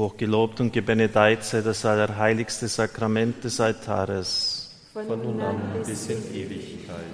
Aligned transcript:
Hochgelobt 0.00 0.60
und 0.60 0.72
gebenedeit 0.72 1.44
sei 1.44 1.60
das 1.60 1.84
allerheiligste 1.84 2.68
Sakrament 2.68 3.44
des 3.44 3.60
Altares. 3.60 4.70
Von 4.94 5.22
nun 5.22 5.38
an 5.42 5.60
bis 5.84 6.08
in 6.08 6.34
Ewigkeit. 6.34 7.04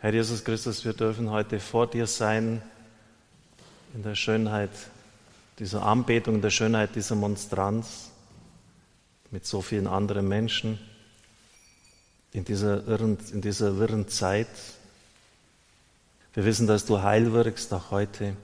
Herr 0.00 0.12
Jesus 0.12 0.44
Christus, 0.44 0.84
wir 0.84 0.92
dürfen 0.92 1.30
heute 1.30 1.58
vor 1.58 1.86
dir 1.86 2.06
sein 2.06 2.60
in 3.94 4.02
der 4.02 4.14
Schönheit 4.14 4.68
dieser 5.58 5.84
Anbetung, 5.84 6.34
in 6.34 6.42
der 6.42 6.50
Schönheit 6.50 6.94
dieser 6.94 7.14
Monstranz 7.14 8.10
mit 9.30 9.46
so 9.46 9.62
vielen 9.62 9.86
anderen 9.86 10.28
Menschen 10.28 10.78
in 12.34 12.44
dieser 12.44 12.86
irren, 12.86 13.16
in 13.32 13.40
dieser 13.40 13.78
wirren 13.78 14.06
Zeit. 14.08 14.48
Wir 16.34 16.44
wissen, 16.44 16.66
dass 16.66 16.84
du 16.84 17.00
Heil 17.00 17.32
wirkst 17.32 17.72
auch 17.72 17.90
heute 17.90 18.36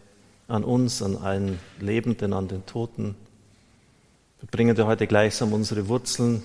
an 0.48 0.64
uns, 0.64 1.02
an 1.02 1.18
allen 1.18 1.58
Lebenden, 1.80 2.32
an 2.32 2.48
den 2.48 2.64
Toten. 2.64 3.14
Wir 4.42 4.48
bringen 4.50 4.74
dir 4.74 4.86
heute 4.86 5.06
gleichsam 5.06 5.52
unsere 5.52 5.86
Wurzeln, 5.86 6.42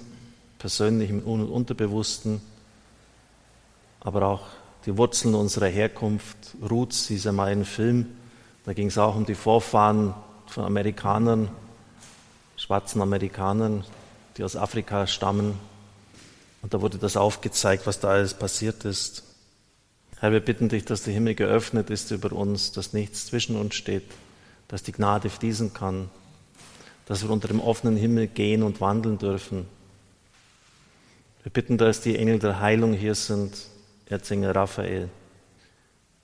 persönlich 0.59 1.09
im 1.09 1.19
Unterbewussten, 1.23 2.41
aber 4.01 4.27
auch 4.27 4.45
die 4.85 4.95
Wurzeln 4.97 5.33
unserer 5.33 5.65
Herkunft. 5.65 6.37
Roots 6.61 7.07
hieß 7.07 7.25
einmal 7.25 7.51
ein 7.51 7.65
Film, 7.65 8.05
da 8.65 8.73
ging 8.73 8.89
es 8.89 8.99
auch 8.99 9.15
um 9.15 9.25
die 9.25 9.33
Vorfahren 9.33 10.13
von 10.45 10.63
Amerikanern, 10.65 11.49
schwarzen 12.55 13.01
Amerikanern, 13.01 13.83
die 14.37 14.43
aus 14.43 14.55
Afrika 14.55 15.07
stammen. 15.07 15.55
Und 16.61 16.75
da 16.75 16.81
wurde 16.81 16.99
das 16.99 17.17
aufgezeigt, 17.17 17.87
was 17.87 17.99
da 17.99 18.09
alles 18.09 18.35
passiert 18.35 18.85
ist. 18.85 19.23
Herr, 20.19 20.31
wir 20.31 20.41
bitten 20.41 20.69
dich, 20.69 20.85
dass 20.85 21.01
der 21.01 21.15
Himmel 21.15 21.33
geöffnet 21.33 21.89
ist 21.89 22.11
über 22.11 22.31
uns, 22.31 22.71
dass 22.71 22.93
nichts 22.93 23.25
zwischen 23.25 23.55
uns 23.55 23.73
steht, 23.73 24.05
dass 24.67 24.83
die 24.83 24.91
Gnade 24.91 25.31
fließen 25.31 25.73
kann, 25.73 26.11
dass 27.07 27.23
wir 27.23 27.29
unter 27.31 27.47
dem 27.47 27.61
offenen 27.61 27.95
Himmel 27.95 28.27
gehen 28.27 28.63
und 28.63 28.81
wandeln 28.81 29.17
dürfen. 29.17 29.65
Wir 31.43 31.51
bitten, 31.51 31.77
dass 31.77 32.01
die 32.01 32.17
Engel 32.17 32.39
der 32.39 32.59
Heilung 32.59 32.93
hier 32.93 33.15
sind, 33.15 33.53
Erzengel 34.09 34.51
Raphael, 34.51 35.09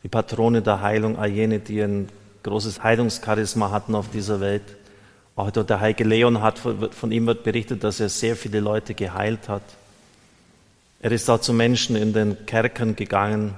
die 0.04 0.10
Patrone 0.10 0.62
der 0.62 0.82
Heilung, 0.82 1.18
all 1.18 1.30
jene, 1.30 1.60
die 1.60 1.82
ein 1.82 2.10
großes 2.44 2.84
Heilungscharisma 2.84 3.72
hatten 3.72 3.96
auf 3.96 4.10
dieser 4.12 4.42
Welt. 4.42 4.64
Auch 5.38 5.50
der 5.50 5.80
heilige 5.80 6.04
Leon 6.04 6.42
hat, 6.42 6.60
von 6.60 7.12
ihm 7.12 7.26
wird 7.26 7.44
berichtet, 7.44 7.84
dass 7.86 8.02
er 8.02 8.10
sehr 8.10 8.36
viele 8.36 8.60
Leute 8.60 8.94
geheilt 8.94 9.48
hat. 9.48 9.64
Er 11.02 11.12
ist 11.12 11.30
auch 11.30 11.40
zu 11.40 11.54
Menschen 11.54 11.96
in 11.96 12.12
den 12.12 12.46
Kerkern 12.46 12.96
gegangen, 12.98 13.56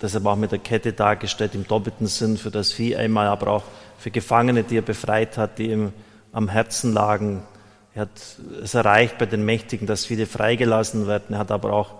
deshalb 0.00 0.26
auch 0.26 0.36
mit 0.36 0.52
der 0.52 0.58
Kette 0.58 0.92
dargestellt 0.92 1.54
im 1.54 1.66
doppelten 1.66 2.06
Sinn 2.06 2.36
für 2.36 2.50
das 2.50 2.72
Vieh 2.72 2.94
einmal, 2.94 3.26
aber 3.28 3.48
auch 3.48 3.64
für 3.98 4.10
Gefangene, 4.10 4.62
die 4.62 4.78
er 4.78 4.82
befreit 4.82 5.36
hat, 5.36 5.58
die 5.58 5.70
ihm 5.70 5.92
am 6.32 6.48
Herzen 6.48 6.92
lagen. 6.92 7.42
Er 7.94 8.02
hat 8.02 8.38
es 8.62 8.74
erreicht 8.74 9.18
bei 9.18 9.26
den 9.26 9.44
Mächtigen, 9.44 9.86
dass 9.86 10.06
viele 10.06 10.26
freigelassen 10.26 11.06
werden. 11.06 11.34
Er 11.34 11.40
hat 11.40 11.50
aber 11.50 11.72
auch 11.72 11.96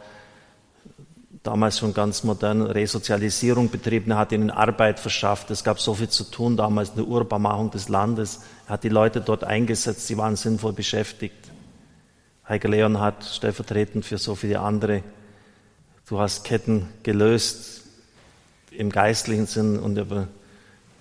damals 1.43 1.79
schon 1.79 1.95
ganz 1.95 2.25
modern 2.25 2.63
Resozialisierung 2.63 3.71
betrieben. 3.71 4.13
Er 4.13 4.19
hat 4.19 4.33
ihnen 4.33 4.51
Arbeit 4.51 5.01
verschafft. 5.01 5.51
Es 5.51 5.65
gab 5.65 5.81
so 5.81 5.95
viel 5.95 6.09
zu 6.09 6.25
tun 6.25 6.57
damals, 6.57 6.93
eine 6.93 7.05
Urbarmachung 7.05 7.71
des 7.71 7.89
Landes. 7.89 8.43
Er 8.67 8.75
hat 8.75 8.85
die 8.85 8.89
Leute 8.89 9.21
dort 9.21 9.45
eingesetzt, 9.45 10.07
sie 10.07 10.17
waren 10.17 10.37
sinnvoll 10.37 10.73
beschäftigt. 10.73 11.49
Heike 12.49 12.69
Leon 12.69 13.01
hat 13.01 13.25
stellvertretend 13.25 14.07
für 14.07 14.19
so 14.19 14.35
viele 14.35 14.61
andere, 14.61 15.03
du 16.09 16.19
hast 16.19 16.45
Ketten 16.45 16.89
gelöst 17.03 17.83
im 18.71 18.91
geistlichen 18.91 19.47
Sinn 19.47 19.79
und 19.79 19.99
über 19.99 20.29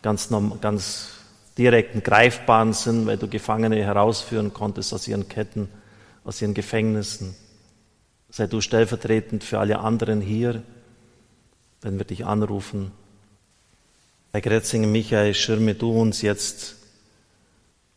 ganz, 0.02 0.30
ganz 0.62 1.10
direkten, 1.58 2.04
greifbaren 2.04 2.74
Sinn, 2.74 3.06
weil 3.06 3.18
du 3.18 3.28
Gefangene 3.28 3.84
herausführen 3.84 4.54
konntest 4.54 4.94
aus 4.94 5.08
ihren 5.08 5.28
Ketten, 5.28 5.70
aus 6.24 6.42
ihren 6.42 6.54
Gefängnissen. 6.54 7.36
Sei 8.30 8.48
du 8.48 8.62
stellvertretend 8.62 9.44
für 9.44 9.60
alle 9.60 9.80
anderen 9.80 10.22
hier, 10.22 10.62
wenn 11.82 11.98
wir 11.98 12.06
dich 12.06 12.26
anrufen. 12.26 12.92
Herr 14.32 14.42
Gretzinger, 14.42 14.88
Michael, 14.88 15.34
schirme 15.34 15.74
du 15.74 15.92
uns 15.92 16.22
jetzt. 16.22 16.76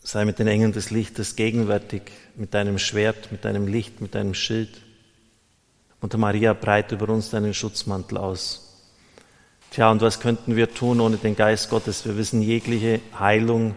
Sei 0.02 0.24
mit 0.24 0.38
den 0.38 0.46
Engeln 0.46 0.72
des 0.72 0.90
Lichtes 0.90 1.36
gegenwärtig, 1.36 2.02
mit 2.36 2.54
deinem 2.54 2.78
Schwert, 2.78 3.30
mit 3.32 3.44
deinem 3.44 3.66
Licht, 3.66 4.00
mit 4.00 4.14
deinem 4.14 4.32
Schild. 4.32 4.80
Und 6.00 6.16
Maria, 6.16 6.54
breit 6.54 6.92
über 6.92 7.10
uns 7.10 7.28
deinen 7.28 7.52
Schutzmantel 7.52 8.16
aus. 8.16 8.69
Tja, 9.70 9.88
und 9.88 10.02
was 10.02 10.18
könnten 10.18 10.56
wir 10.56 10.74
tun 10.74 11.00
ohne 11.00 11.16
den 11.16 11.36
Geist 11.36 11.70
Gottes? 11.70 12.04
Wir 12.04 12.16
wissen, 12.16 12.42
jegliche 12.42 13.00
Heilung 13.16 13.76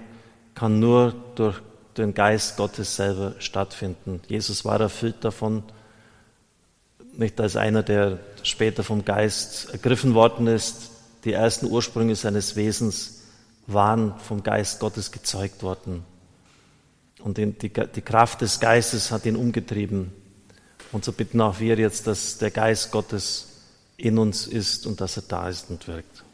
kann 0.56 0.80
nur 0.80 1.14
durch 1.36 1.62
den 1.98 2.16
Geist 2.16 2.58
Gottes 2.58 2.96
selber 2.96 3.36
stattfinden. 3.38 4.20
Jesus 4.28 4.66
war 4.66 4.82
erfüllt 4.82 5.18
davon, 5.24 5.62
nicht 7.16 7.40
als 7.40 7.56
einer, 7.56 7.84
der 7.84 8.18
später 8.42 8.84
vom 8.84 9.06
Geist 9.06 9.70
ergriffen 9.72 10.16
worden 10.16 10.48
ist. 10.48 10.90
Die 11.26 11.34
ersten 11.34 11.68
Ursprünge 11.68 12.16
seines 12.16 12.56
Wesens 12.56 13.22
waren 13.68 14.16
vom 14.18 14.42
Geist 14.42 14.80
Gottes 14.80 15.12
gezeugt 15.12 15.62
worden. 15.62 16.04
Und 17.20 17.38
die, 17.38 17.70
Kraft 17.70 18.42
des 18.42 18.60
Geistes 18.60 19.12
hat 19.12 19.28
ihn 19.28 19.36
umgetrieben. 19.36 20.12
Und 20.92 21.06
so 21.06 21.12
bitten 21.12 21.40
auch 21.40 21.60
wir 21.60 21.78
jetzt, 21.78 22.08
dass 22.08 22.40
der 22.40 22.50
Geist 22.50 22.90
Gottes 22.90 23.53
in 24.04 24.18
uns 24.18 24.48
ist 24.48 24.86
und 24.86 25.00
dass 25.00 25.16
er 25.16 25.24
da 25.30 25.48
ist 25.48 25.70
und 25.70 25.88
wirkt. 25.88 26.26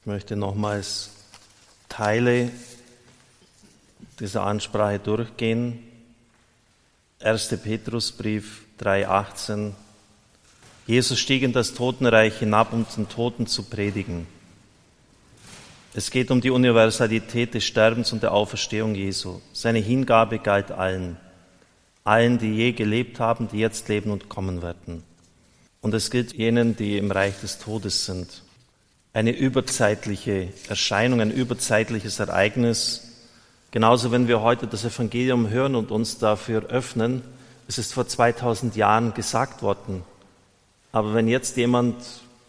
Ich 0.00 0.06
möchte 0.06 0.36
nochmals 0.36 1.10
Teile 1.90 2.50
dieser 4.20 4.44
Ansprache 4.44 4.98
durchgehen. 5.00 5.82
1. 7.20 7.48
Petrusbrief 7.62 8.64
3,18. 8.80 9.72
Jesus 10.86 11.18
stieg 11.18 11.42
in 11.42 11.52
das 11.52 11.74
Totenreich 11.74 12.38
hinab, 12.38 12.72
um 12.72 12.86
den 12.96 13.08
Toten 13.08 13.46
zu 13.46 13.62
predigen. 13.62 14.26
Es 15.94 16.10
geht 16.10 16.30
um 16.30 16.40
die 16.40 16.50
Universalität 16.50 17.54
des 17.54 17.64
Sterbens 17.64 18.12
und 18.12 18.22
der 18.22 18.32
Auferstehung 18.32 18.94
Jesu. 18.94 19.40
Seine 19.52 19.78
Hingabe 19.78 20.38
galt 20.38 20.72
allen. 20.72 21.16
Allen, 22.02 22.38
die 22.38 22.52
je 22.52 22.72
gelebt 22.72 23.20
haben, 23.20 23.48
die 23.48 23.58
jetzt 23.58 23.88
leben 23.88 24.10
und 24.10 24.28
kommen 24.28 24.60
werden. 24.60 25.04
Und 25.80 25.94
es 25.94 26.10
gilt 26.10 26.34
jenen, 26.34 26.76
die 26.76 26.98
im 26.98 27.10
Reich 27.10 27.40
des 27.40 27.58
Todes 27.58 28.04
sind 28.04 28.44
eine 29.14 29.30
überzeitliche 29.30 30.48
Erscheinung, 30.68 31.20
ein 31.20 31.30
überzeitliches 31.30 32.18
Ereignis. 32.18 33.02
Genauso, 33.70 34.10
wenn 34.10 34.28
wir 34.28 34.42
heute 34.42 34.66
das 34.66 34.84
Evangelium 34.84 35.48
hören 35.48 35.76
und 35.76 35.92
uns 35.92 36.18
dafür 36.18 36.64
öffnen, 36.64 37.22
es 37.68 37.78
ist 37.78 37.94
vor 37.94 38.06
2000 38.06 38.76
Jahren 38.76 39.14
gesagt 39.14 39.62
worden. 39.62 40.02
Aber 40.94 41.12
wenn 41.12 41.26
jetzt 41.26 41.56
jemand 41.56 41.96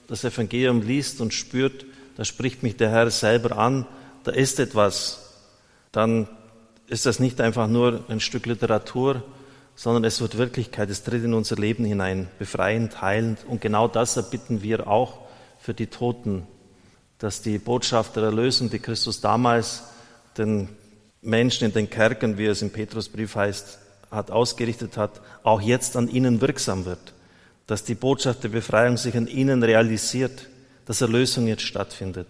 das 0.07 0.23
Evangelium 0.23 0.83
liest 0.83 1.19
und 1.19 1.33
spürt, 1.33 1.83
da 2.15 2.23
spricht 2.23 2.61
mich 2.61 2.77
der 2.77 2.91
Herr 2.91 3.09
selber 3.09 3.57
an, 3.57 3.87
da 4.23 4.31
ist 4.33 4.59
etwas, 4.59 5.33
dann 5.91 6.27
ist 6.85 7.07
das 7.07 7.19
nicht 7.19 7.41
einfach 7.41 7.67
nur 7.67 8.05
ein 8.07 8.19
Stück 8.19 8.45
Literatur, 8.45 9.23
sondern 9.75 10.03
es 10.03 10.21
wird 10.21 10.37
Wirklichkeit, 10.37 10.91
es 10.91 11.01
tritt 11.01 11.23
in 11.23 11.33
unser 11.33 11.55
Leben 11.55 11.85
hinein, 11.85 12.27
befreiend, 12.37 13.01
heilend. 13.01 13.39
Und 13.47 13.61
genau 13.61 13.87
das 13.87 14.15
erbitten 14.15 14.61
wir 14.61 14.87
auch 14.87 15.21
für 15.57 15.73
die 15.73 15.87
Toten, 15.87 16.45
dass 17.17 17.41
die 17.41 17.57
Botschaft 17.57 18.15
der 18.15 18.25
Erlösung, 18.25 18.69
die 18.69 18.77
Christus 18.77 19.21
damals 19.21 19.85
den 20.37 20.69
Menschen 21.23 21.65
in 21.65 21.73
den 21.73 21.89
Kerken, 21.89 22.37
wie 22.37 22.45
es 22.45 22.61
im 22.61 22.69
Petrusbrief 22.69 23.35
heißt, 23.35 23.79
hat 24.11 24.29
ausgerichtet 24.29 24.97
hat, 24.97 25.19
auch 25.41 25.61
jetzt 25.61 25.97
an 25.97 26.07
ihnen 26.09 26.41
wirksam 26.41 26.85
wird. 26.85 27.14
Dass 27.67 27.83
die 27.83 27.95
Botschaft 27.95 28.43
der 28.43 28.49
Befreiung 28.49 28.97
sich 28.97 29.15
an 29.17 29.27
ihnen 29.27 29.63
realisiert, 29.63 30.47
dass 30.85 31.01
Erlösung 31.01 31.47
jetzt 31.47 31.63
stattfindet. 31.63 32.27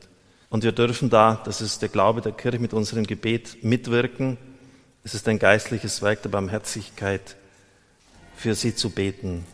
Und 0.49 0.63
wir 0.63 0.71
dürfen 0.71 1.09
da, 1.09 1.41
das 1.43 1.61
ist 1.61 1.81
der 1.81 1.89
Glaube 1.89 2.21
der 2.21 2.31
Kirche, 2.31 2.59
mit 2.59 2.73
unserem 2.73 3.05
Gebet 3.05 3.63
mitwirken. 3.63 4.37
Es 5.03 5.13
ist 5.13 5.27
ein 5.27 5.39
geistliches 5.39 6.01
Werk 6.01 6.21
der 6.21 6.29
Barmherzigkeit, 6.29 7.35
für 8.37 8.55
sie 8.55 8.75
zu 8.75 8.89
beten. 8.89 9.45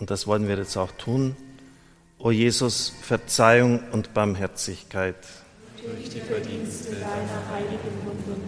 Und 0.00 0.10
das 0.10 0.26
wollen 0.26 0.48
wir 0.48 0.56
jetzt 0.56 0.76
auch 0.76 0.92
tun. 0.92 1.36
O 2.18 2.30
Jesus, 2.30 2.92
Verzeihung 3.02 3.80
und 3.92 4.14
Barmherzigkeit. 4.14 5.16
Durch 5.84 6.08
die 6.08 6.20
Verdienste 6.20 6.92
deiner 6.92 7.50
heiligen 7.50 8.04
Wunden. 8.04 8.42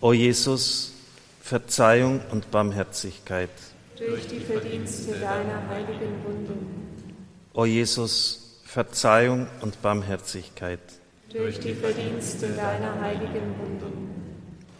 O 0.00 0.12
Jesus, 0.12 0.92
Verzeihung 1.40 2.20
und 2.30 2.50
Barmherzigkeit. 2.50 3.50
Durch 3.96 4.26
die 4.26 4.40
Verdienste 4.40 5.12
deiner 5.12 5.68
heiligen 5.68 6.24
Wunden. 6.24 7.12
O 7.52 7.64
Jesus, 7.64 8.60
Verzeihung 8.64 9.46
und 9.60 9.80
Barmherzigkeit. 9.82 10.80
Durch 11.32 11.60
die 11.60 11.74
Verdienste 11.74 12.48
deiner 12.48 13.00
heiligen 13.00 13.54
Wunden. 13.56 14.10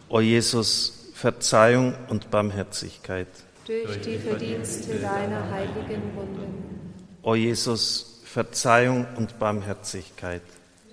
O 0.08 0.20
Jesus, 0.20 1.12
Verzeihung 1.14 1.94
und 2.08 2.30
Barmherzigkeit. 2.32 3.28
Durch 3.66 4.00
die 4.00 4.18
Verdienste 4.18 4.98
deiner 4.98 5.48
heiligen 5.48 6.02
Wunden. 6.16 6.90
O 7.22 7.36
Jesus, 7.36 8.20
Verzeihung 8.24 9.06
und 9.16 9.38
Barmherzigkeit. 9.38 10.42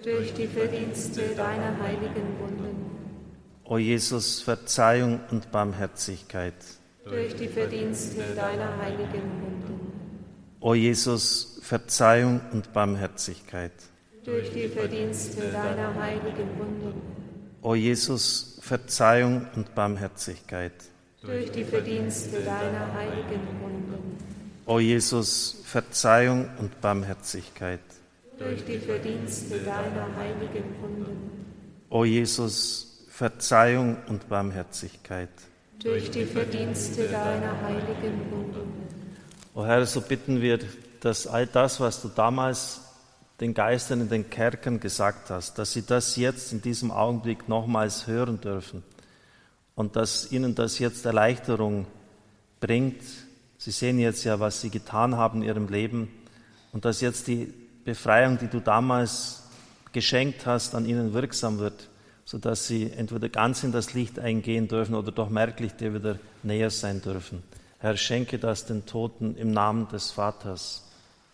Durch 0.04 0.32
die 0.34 0.48
Verdienste 0.48 1.22
deiner 1.36 1.76
heiligen 1.82 2.40
Wunden. 2.40 2.86
O 3.64 3.80
Jesus, 3.80 4.42
Verzeihung 4.42 5.22
und 5.32 5.52
Barmherzigkeit. 5.52 6.54
Durch 7.04 7.36
die 7.36 7.48
Verdienste 7.48 8.22
deiner 8.36 8.78
heiligen 8.78 9.24
Wunden. 9.42 9.92
O 10.60 10.76
Jesus, 10.76 11.60
Verzeihung 11.64 12.42
und 12.52 12.72
Barmherzigkeit. 12.74 13.72
Durch 14.24 14.52
die 14.52 14.68
Verdienste 14.68 15.52
deiner 15.52 15.96
heiligen 15.96 16.48
Wunden. 16.60 17.02
O 17.64 17.74
Jesus, 17.74 18.60
Verzeihung 18.62 19.48
und 19.56 19.74
Barmherzigkeit. 19.74 20.74
Durch 21.24 21.52
die 21.52 21.64
Verdienste 21.64 22.42
deiner 22.42 22.94
heiligen 22.94 23.48
Wunden. 23.62 24.18
O 24.68 24.80
Jesus, 24.80 25.62
Verzeihung 25.66 26.50
und 26.60 26.80
Barmherzigkeit. 26.82 27.80
Durch 28.38 28.64
die 28.64 28.78
Verdienste 28.78 29.58
deiner 29.60 30.16
heiligen 30.16 30.66
Wunden. 30.82 31.46
O 31.90 32.06
Jesus, 32.06 33.06
Verzeihung 33.10 33.98
und 34.08 34.30
Barmherzigkeit. 34.30 35.30
Durch 35.84 36.12
die 36.12 36.26
Verdienste 36.26 37.08
deiner 37.08 37.60
heiligen 37.64 38.32
Wunden. 38.32 38.72
O 39.56 39.66
Herr, 39.66 39.84
so 39.88 40.02
bitten 40.02 40.40
wir, 40.40 40.60
dass 41.00 41.26
all 41.26 41.48
das, 41.48 41.80
was 41.80 42.02
du 42.04 42.10
damals 42.10 42.82
den 43.40 43.56
Geistern 43.56 44.02
in 44.02 44.10
den 44.10 44.30
Kerkern 44.30 44.80
gesagt 44.80 45.32
hast, 45.32 45.58
dass 45.58 45.74
sie 45.74 45.82
das 45.82 46.16
jetzt 46.18 46.54
in 46.54 46.62
diesem 46.62 46.92
Augenblick 46.92 47.50
nochmals 47.50 48.06
hören 48.06 48.40
dürfen 48.40 48.84
und 49.74 49.96
dass 49.96 50.32
ihnen 50.32 50.54
das 50.54 50.78
jetzt 50.78 51.04
Erleichterung 51.04 51.88
bringt. 52.60 53.02
Sie 53.58 53.72
sehen 53.72 53.98
jetzt 53.98 54.24
ja, 54.24 54.40
was 54.40 54.62
sie 54.62 54.70
getan 54.70 55.18
haben 55.18 55.42
in 55.42 55.48
ihrem 55.48 55.68
Leben 55.68 56.10
und 56.72 56.86
dass 56.86 57.02
jetzt 57.02 57.28
die 57.28 57.52
Befreiung, 57.84 58.38
die 58.38 58.48
du 58.48 58.60
damals 58.60 59.42
geschenkt 59.94 60.46
hast, 60.46 60.76
an 60.76 60.86
ihnen 60.86 61.14
wirksam 61.14 61.58
wird, 61.58 61.90
sodass 62.26 62.68
sie 62.68 62.92
entweder 62.92 63.30
ganz 63.30 63.64
in 63.64 63.72
das 63.72 63.94
Licht 63.94 64.20
eingehen 64.20 64.68
dürfen 64.68 64.96
oder 64.96 65.12
doch 65.12 65.30
merklich 65.30 65.74
dir 65.74 65.94
wieder 65.94 66.20
näher 66.44 66.70
sein 66.70 67.02
dürfen. 67.02 67.44
Herr, 67.80 67.98
schenke 67.98 68.38
das 68.38 68.66
den 68.66 68.86
Toten 68.86 69.36
im 69.36 69.52
Namen 69.52 69.88
des 69.88 70.12
Vaters 70.12 70.84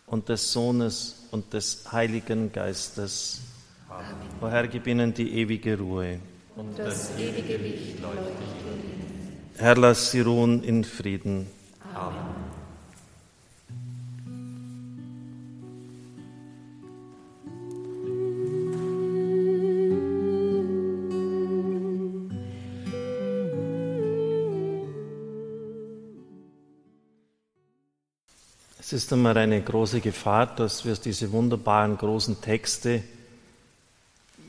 und 0.06 0.30
des 0.30 0.54
Sohnes 0.54 1.28
und 1.32 1.54
des 1.54 1.92
Heiligen 1.92 2.52
Geistes. 2.52 3.42
Amen. 3.90 4.06
O 4.42 4.48
Herr, 4.48 4.68
gib 4.68 4.88
ihnen 4.88 5.14
die 5.14 5.40
ewige 5.40 5.78
Ruhe. 5.78 6.20
Und 6.56 6.80
das 6.80 7.12
ewige 7.18 7.58
Licht 7.58 8.00
leuchtet 8.02 8.34
Herr, 9.58 9.76
lass 9.76 10.12
sie 10.12 10.22
ruhen 10.22 10.64
in 10.64 10.84
Frieden. 10.84 11.48
Amen. 11.94 12.37
Es 28.88 28.94
ist 28.94 29.12
immer 29.12 29.36
eine 29.36 29.62
große 29.62 30.00
Gefahr, 30.00 30.46
dass 30.48 30.86
wir 30.86 30.96
diese 30.96 31.34
wunderbaren 31.34 31.98
großen 31.98 32.40
Texte 32.40 33.04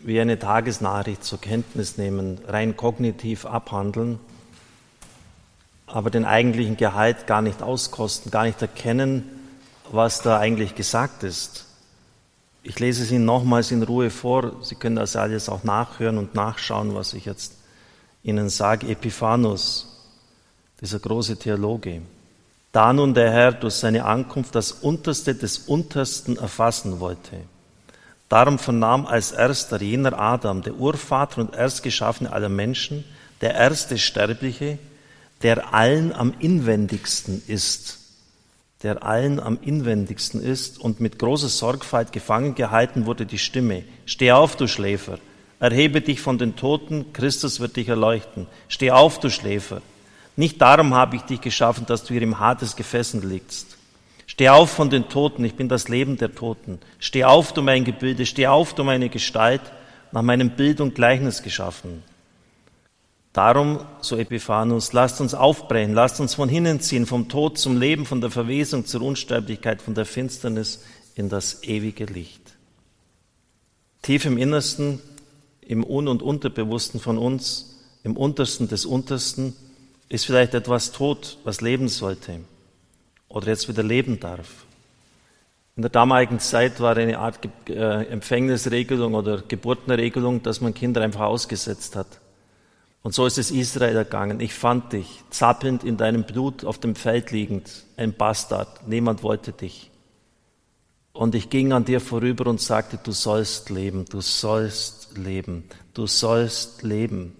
wie 0.05 0.21
eine 0.21 0.39
Tagesnachricht 0.39 1.25
zur 1.25 1.41
Kenntnis 1.41 1.99
nehmen, 1.99 2.39
rein 2.47 2.77
kognitiv 2.77 3.47
abhandeln, 3.47 4.21
aber 5.89 6.11
den 6.11 6.25
eigentlichen 6.25 6.77
Gehalt 6.77 7.27
gar 7.27 7.43
nicht 7.43 7.65
auskosten, 7.65 8.31
gar 8.31 8.45
nicht 8.45 8.63
erkennen, 8.63 9.25
was 9.91 10.23
da 10.23 10.39
eigentlich 10.39 10.77
gesagt 10.77 11.25
ist. 11.25 11.67
Ich 12.63 12.79
lese 12.79 13.03
es 13.03 13.11
Ihnen 13.11 13.25
nochmals 13.25 13.73
in 13.73 13.83
Ruhe 13.83 14.09
vor. 14.09 14.63
Sie 14.63 14.77
können 14.77 14.95
das 14.95 15.17
alles 15.17 15.49
auch 15.49 15.65
nachhören 15.65 16.17
und 16.17 16.37
nachschauen, 16.37 16.95
was 16.95 17.13
ich 17.13 17.25
jetzt 17.25 17.55
Ihnen 18.23 18.51
sage. 18.51 18.87
Epiphanus, 18.87 19.99
dieser 20.81 21.01
große 21.01 21.37
Theologe. 21.41 22.03
Da 22.73 22.93
nun 22.93 23.15
der 23.15 23.31
Herr 23.31 23.53
durch 23.53 23.75
seine 23.75 24.05
Ankunft 24.05 24.55
das 24.55 24.73
Unterste 24.73 25.35
des 25.35 25.59
Untersten 25.59 26.37
erfassen 26.37 27.01
wollte. 27.01 27.37
Darum 28.29 28.59
vernahm 28.59 29.07
als 29.07 29.33
erster 29.33 29.81
jener 29.81 30.19
Adam, 30.19 30.63
der 30.63 30.75
Urvater 30.75 31.41
und 31.41 31.55
Erstgeschaffene 31.55 32.31
aller 32.31 32.51
Menschen, 32.51 33.05
der 33.41 33.55
erste 33.55 33.97
Sterbliche, 33.97 34.79
der 35.43 35.73
allen 35.73 36.13
am 36.13 36.35
inwendigsten 36.39 37.43
ist, 37.47 37.99
der 38.83 39.03
allen 39.03 39.41
am 39.41 39.59
inwendigsten 39.63 40.43
ist 40.43 40.79
und 40.79 41.01
mit 41.01 41.19
großer 41.19 41.49
Sorgfalt 41.49 42.13
gefangen 42.13 42.55
gehalten 42.55 43.07
wurde 43.07 43.25
die 43.25 43.39
Stimme, 43.39 43.85
steh 44.05 44.33
auf, 44.33 44.57
du 44.57 44.67
Schläfer, 44.67 45.19
erhebe 45.59 46.01
dich 46.01 46.21
von 46.21 46.39
den 46.39 46.55
Toten, 46.57 47.13
Christus 47.13 47.61
wird 47.61 47.77
dich 47.77 47.89
erleuchten, 47.89 48.47
steh 48.69 48.91
auf, 48.91 49.21
du 49.21 49.31
Schläfer, 49.31 49.81
nicht 50.39 50.63
darum 50.63 50.95
habe 50.95 51.17
ich 51.17 51.23
dich 51.23 51.41
geschaffen, 51.41 51.85
dass 51.87 52.05
du 52.05 52.15
hier 52.15 52.23
im 52.23 52.39
Hades 52.39 52.77
gefesselt 52.77 53.25
liegst. 53.25 53.77
Steh 54.29 54.51
auf 54.51 54.71
von 54.71 54.89
den 54.89 55.09
Toten, 55.09 55.45
ich 55.45 55.57
bin 55.57 55.69
das 55.69 55.89
Leben 55.89 56.17
der 56.17 56.33
Toten. 56.33 56.79
Steh 57.01 57.25
auf, 57.25 57.53
du 57.53 57.61
mein 57.61 57.85
Gebilde, 57.85 58.25
steh 58.25 58.47
auf, 58.47 58.73
du 58.73 58.85
meine 58.85 59.09
Gestalt, 59.09 59.63
nach 60.13 60.23
meinem 60.23 60.51
Bild 60.51 60.81
und 60.81 60.95
Gleichnis 60.95 61.43
geschaffen. 61.43 62.05
Darum, 63.33 63.81
so 64.01 64.17
Epiphanus, 64.17 64.93
lasst 64.93 65.21
uns 65.21 65.35
aufbrechen, 65.35 65.93
lasst 65.93 66.21
uns 66.21 66.37
von 66.37 66.49
hinnen 66.49 66.79
ziehen, 66.79 67.07
vom 67.07 67.29
Tod 67.29 67.59
zum 67.59 67.77
Leben, 67.77 68.07
von 68.07 68.21
der 68.21 68.31
Verwesung 68.31 68.87
zur 68.87 69.03
Unsterblichkeit, 69.03 69.83
von 69.83 69.95
der 69.95 70.07
Finsternis 70.07 70.85
in 71.17 71.29
das 71.29 71.65
ewige 71.65 72.05
Licht. 72.05 72.43
Tief 74.03 74.25
im 74.25 74.39
Innersten, 74.39 75.01
im 75.63 75.85
Un- 75.85 76.07
und 76.07 76.23
Unterbewussten 76.23 77.01
von 77.01 77.19
uns, 77.19 77.81
im 78.05 78.17
Untersten 78.17 78.69
des 78.69 78.87
Untersten, 78.87 79.57
ist 80.09 80.27
vielleicht 80.27 80.55
etwas 80.55 80.93
tot, 80.93 81.39
was 81.45 81.61
leben 81.61 81.89
sollte 81.89 82.41
oder 83.29 83.49
jetzt 83.49 83.69
wieder 83.69 83.83
leben 83.83 84.21
darf. 84.21 84.67
In 85.77 85.83
der 85.83 85.91
damaligen 85.91 86.41
Zeit 86.41 86.81
war 86.81 86.97
eine 86.97 87.19
Art 87.19 87.39
äh, 87.69 88.05
Empfängnisregelung 88.07 89.15
oder 89.15 89.43
Geburtenregelung, 89.47 90.43
dass 90.43 90.61
man 90.61 90.75
Kinder 90.75 91.03
einfach 91.03 91.21
ausgesetzt 91.21 91.95
hat. 91.95 92.21
Und 93.03 93.15
so 93.15 93.27
ist 93.27 93.39
es 93.39 93.53
Israel 93.53 93.97
ergangen. 93.97 94.41
Ich 94.41 94.55
fand 94.55 94.93
dich, 94.93 95.23
zappelnd 95.31 95.85
in 95.85 95.97
deinem 95.97 96.25
Blut 96.25 96.65
auf 96.65 96.79
dem 96.79 96.97
Feld 96.97 97.31
liegend, 97.31 97.85
ein 97.97 98.13
Bastard. 98.13 98.89
Niemand 98.89 99.23
wollte 99.23 99.53
dich. 99.53 99.91
Und 101.13 101.35
ich 101.35 101.49
ging 101.49 101.73
an 101.73 101.85
dir 101.85 102.01
vorüber 102.01 102.47
und 102.49 102.61
sagte, 102.61 102.99
du 103.03 103.13
sollst 103.13 103.71
leben, 103.71 104.05
du 104.05 104.21
sollst 104.21 105.17
leben, 105.17 105.65
du 105.95 106.07
sollst 106.07 106.83
leben. 106.83 107.37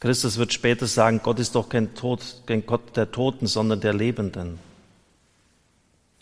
Christus 0.00 0.38
wird 0.38 0.52
später 0.54 0.86
sagen, 0.86 1.20
Gott 1.22 1.38
ist 1.38 1.54
doch 1.54 1.68
kein, 1.68 1.94
Tod, 1.94 2.20
kein 2.46 2.64
Gott 2.64 2.96
der 2.96 3.12
Toten, 3.12 3.46
sondern 3.46 3.80
der 3.80 3.92
Lebenden. 3.92 4.58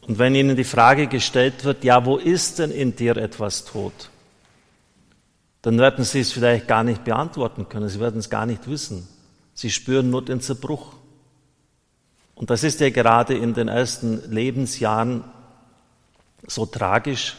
Und 0.03 0.19
wenn 0.19 0.35
ihnen 0.35 0.57
die 0.57 0.65
Frage 0.65 1.07
gestellt 1.07 1.65
wird, 1.65 1.85
ja, 1.85 2.05
wo 2.05 2.17
ist 2.17 2.59
denn 2.59 2.73
in 2.73 2.97
dir 2.97 3.17
etwas 3.17 3.65
tot? 3.65 4.11
Dann 5.63 5.79
werden 5.79 6.05
sie 6.05 6.21
es 6.21 6.33
vielleicht 6.33 6.67
gar 6.67 6.83
nicht 6.83 7.05
beantworten 7.05 7.69
können, 7.69 7.89
sie 7.89 8.01
werden 8.01 8.19
es 8.19 8.31
gar 8.31 8.47
nicht 8.47 8.69
wissen. 8.69 9.07
Sie 9.55 9.71
spüren 9.71 10.11
nur 10.11 10.25
den 10.25 10.41
Zerbruch. 10.41 10.95
Und 12.35 12.51
das 12.51 12.65
ist 12.65 12.81
ja 12.81 12.91
gerade 12.91 13.37
in 13.37 13.55
den 13.55 13.69
ersten 13.69 14.31
Lebensjahren 14.31 15.25
so 16.47 16.67
tragisch 16.67 17.37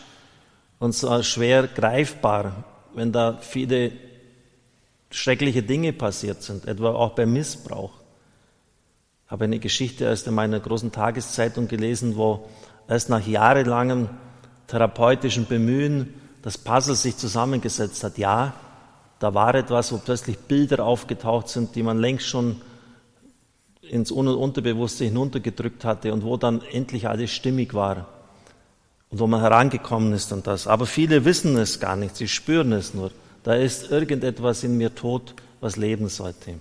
und 0.78 0.94
so 0.94 1.22
schwer 1.24 1.68
greifbar, 1.68 2.64
wenn 2.94 3.12
da 3.12 3.38
viele 3.42 3.92
schreckliche 5.12 5.64
Dinge 5.64 5.94
passiert 5.94 6.44
sind, 6.44 6.66
etwa 6.66 6.90
auch 6.92 7.16
beim 7.16 7.34
Missbrauch. 7.34 7.92
Ich 9.26 9.32
habe 9.32 9.46
eine 9.46 9.60
Geschichte 9.60 10.06
erst 10.06 10.28
in 10.28 10.34
meiner 10.34 10.60
großen 10.60 10.92
Tageszeitung 10.92 11.68
gelesen, 11.68 12.16
wo 12.16 12.50
erst 12.88 13.10
nach 13.10 13.26
jahrelangem 13.26 14.10
therapeutischen 14.68 15.46
Bemühen 15.46 16.14
das 16.42 16.58
Puzzle 16.58 16.96
sich 16.96 17.18
zusammengesetzt 17.18 18.04
hat. 18.04 18.18
Ja, 18.18 18.54
da 19.20 19.34
war 19.34 19.54
etwas, 19.56 19.92
wo 19.92 19.98
plötzlich 19.98 20.38
Bilder 20.38 20.84
aufgetaucht 20.86 21.50
sind, 21.50 21.76
die 21.76 21.84
man 21.84 22.00
längst 22.00 22.28
schon 22.28 22.62
ins 23.82 24.12
Un- 24.12 24.28
und 24.28 24.36
Unterbewusste 24.36 25.06
hinuntergedrückt 25.06 25.84
hatte 25.84 26.14
und 26.14 26.24
wo 26.24 26.38
dann 26.38 26.62
endlich 26.72 27.08
alles 27.08 27.32
stimmig 27.32 27.74
war 27.74 28.08
und 29.10 29.20
wo 29.20 29.28
man 29.28 29.42
herangekommen 29.42 30.14
ist 30.14 30.32
an 30.32 30.44
das. 30.44 30.68
Aber 30.68 30.86
viele 30.86 31.26
wissen 31.26 31.58
es 31.58 31.80
gar 31.80 31.96
nicht, 31.96 32.16
sie 32.16 32.28
spüren 32.28 32.72
es 32.72 32.94
nur. 32.94 33.12
Da 33.44 33.56
ist 33.56 33.92
irgendetwas 33.92 34.64
in 34.64 34.78
mir 34.78 34.94
tot, 34.94 35.34
was 35.62 35.76
leben 35.76 36.10
sollte. 36.10 36.56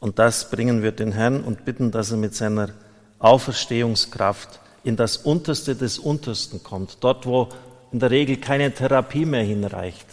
Und 0.00 0.18
das 0.18 0.50
bringen 0.50 0.82
wir 0.82 0.92
den 0.92 1.12
Herrn 1.12 1.42
und 1.42 1.64
bitten, 1.64 1.90
dass 1.90 2.10
er 2.10 2.16
mit 2.16 2.34
seiner 2.34 2.70
Auferstehungskraft 3.18 4.60
in 4.84 4.96
das 4.96 5.16
Unterste 5.16 5.76
des 5.76 5.98
Untersten 5.98 6.62
kommt, 6.62 6.98
dort, 7.00 7.24
wo 7.24 7.48
in 7.92 8.00
der 8.00 8.10
Regel 8.10 8.38
keine 8.38 8.72
Therapie 8.72 9.24
mehr 9.24 9.44
hinreicht. 9.44 10.06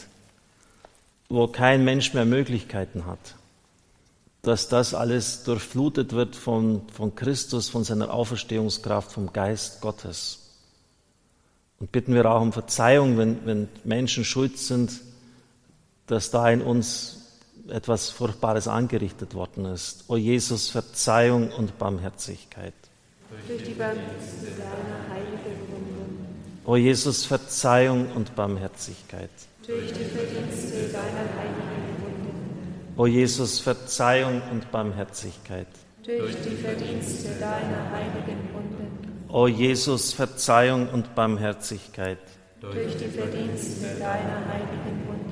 wo 1.29 1.48
kein 1.48 1.86
Mensch 1.86 2.13
mehr 2.13 2.25
Möglichkeiten 2.25 3.05
hat, 3.05 3.36
dass 4.41 4.67
das 4.67 4.93
alles 4.96 5.43
durchflutet 5.43 6.13
wird 6.13 6.36
von, 6.36 6.81
von 6.91 7.15
Christus, 7.15 7.69
von 7.69 7.84
seiner 7.84 8.12
Auferstehungskraft, 8.12 9.12
vom 9.12 9.31
Geist 9.31 9.81
Gottes. 9.81 10.39
Und 11.79 11.91
bitten 11.91 12.15
wir 12.15 12.25
auch 12.25 12.41
um 12.41 12.51
Verzeihung, 12.51 13.17
wenn, 13.17 13.46
wenn 13.46 13.67
Menschen 13.84 14.25
schuld 14.25 14.58
sind, 14.58 14.91
dass 16.12 16.32
da 16.32 16.50
in 16.50 16.62
uns 16.62 17.20
etwas 17.70 18.10
Furchtbares 18.10 18.68
angerichtet 18.68 19.34
worden 19.36 19.66
ist. 19.66 20.06
O 20.08 20.18
Jesus, 20.18 20.70
Verzeihung 20.70 21.51
und 21.51 21.78
Barmherzigkeit. 21.78 22.74
Durch 23.48 23.63
die 23.63 23.74
Barmherzigkeit 23.74 24.60
deiner 24.60 25.13
heiligen 25.13 25.60
Wunden. 25.72 26.25
O 26.66 26.75
Jesus, 26.75 27.25
Verzeihung 27.25 28.12
und 28.16 28.36
Barmherzigkeit. 28.36 29.30
Durch 29.66 29.94
die 29.94 30.06
Verdienste 30.06 30.92
deiner 30.92 31.30
heiligen 31.38 32.01
Wunden. 32.01 32.94
O 32.98 33.06
Jesus, 33.06 33.60
Verzeihung 33.60 34.42
und 34.51 34.72
Barmherzigkeit. 34.72 35.68
Durch 36.04 36.36
die 36.42 36.56
Verdienste 36.56 37.30
deiner 37.39 37.92
heiligen 37.92 38.50
Wunden. 38.54 38.80
O 39.30 39.48
Jesus, 39.48 40.13
Verzeihung 40.13 40.89
und 40.89 41.13
Barmherzigkeit. 41.13 42.18
Durch 42.62 42.98
die 42.98 43.08
Verdienste 43.08 43.88
deiner 44.00 44.44
heiligen 44.48 45.08
Wunden. 45.08 45.28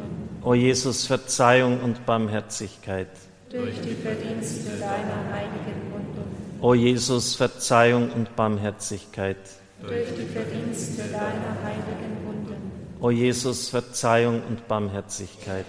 O 0.48 0.54
Jesus, 0.54 1.06
Verzeihung 1.06 1.82
und 1.82 2.06
Barmherzigkeit. 2.06 3.10
Durch 3.50 3.82
die 3.82 3.96
Verdienste 3.96 4.70
deiner 4.80 5.30
heiligen 5.34 5.92
Wunden. 5.92 6.62
O 6.62 6.74
Jesus, 6.74 7.36
Verzeihung 7.36 8.10
und 8.14 8.34
Barmherzigkeit. 8.38 9.36
Durch 9.82 10.08
die 10.18 10.26
Verdienste 10.26 11.04
deiner 11.12 11.54
heiligen 11.66 12.26
Wunden. 12.26 12.72
O 13.02 13.12
Jesus, 13.12 13.68
Verzeihung 13.68 14.42
und 14.48 14.66
Barmherzigkeit. 14.70 15.66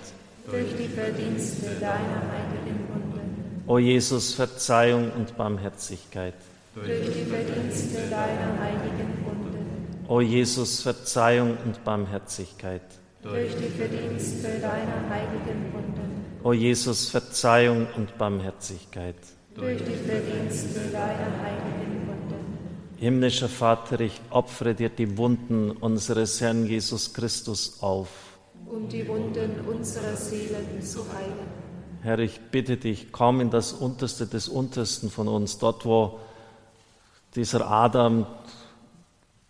Durch 0.48 0.68
die 0.76 0.86
Verdienste 0.86 1.70
deiner 1.80 2.22
heiligen 2.30 2.78
Wunden. 2.88 3.64
O 3.66 3.78
Jesus, 3.80 4.32
Verzeihung 4.32 5.10
und 5.10 5.36
Barmherzigkeit 5.36 6.34
durch 6.74 6.86
die 6.86 7.24
Verdienste 7.24 7.98
deiner 8.08 8.60
heiligen 8.60 9.24
Wunden. 9.24 10.06
O 10.06 10.20
Jesus, 10.20 10.82
Verzeihung 10.82 11.56
und 11.64 11.82
Barmherzigkeit. 11.82 12.82
Durch 13.22 13.52
die 13.56 13.68
Verdienste 13.68 14.60
deiner 14.60 15.10
heiligen 15.10 15.72
Wunden. 15.72 16.24
O 16.44 16.52
Jesus, 16.52 17.08
Verzeihung 17.08 17.88
und 17.96 18.16
Barmherzigkeit. 18.16 19.16
Durch 19.56 19.78
die 19.78 19.96
Verdienste 19.96 20.80
deiner 20.92 21.42
heiligen 21.42 22.06
Wunden. 22.06 22.58
Himmlischer 22.96 23.48
Vater, 23.48 23.98
ich 24.00 24.20
opfere 24.30 24.74
dir 24.74 24.88
die 24.88 25.18
Wunden 25.18 25.72
unseres 25.72 26.40
Herrn 26.40 26.64
Jesus 26.66 27.12
Christus 27.12 27.82
auf. 27.82 28.08
Um 28.66 28.88
die 28.88 29.06
Wunden 29.08 29.62
unserer 29.66 30.14
Seelen 30.14 30.80
zu 30.80 31.00
heilen. 31.12 31.48
Herr, 32.02 32.20
ich 32.20 32.40
bitte 32.52 32.76
dich, 32.76 33.10
komm 33.10 33.40
in 33.40 33.50
das 33.50 33.72
Unterste 33.72 34.28
des 34.28 34.48
Untersten 34.48 35.10
von 35.10 35.26
uns, 35.26 35.58
dort, 35.58 35.84
wo 35.84 36.20
dieser 37.34 37.68
Adam 37.68 38.26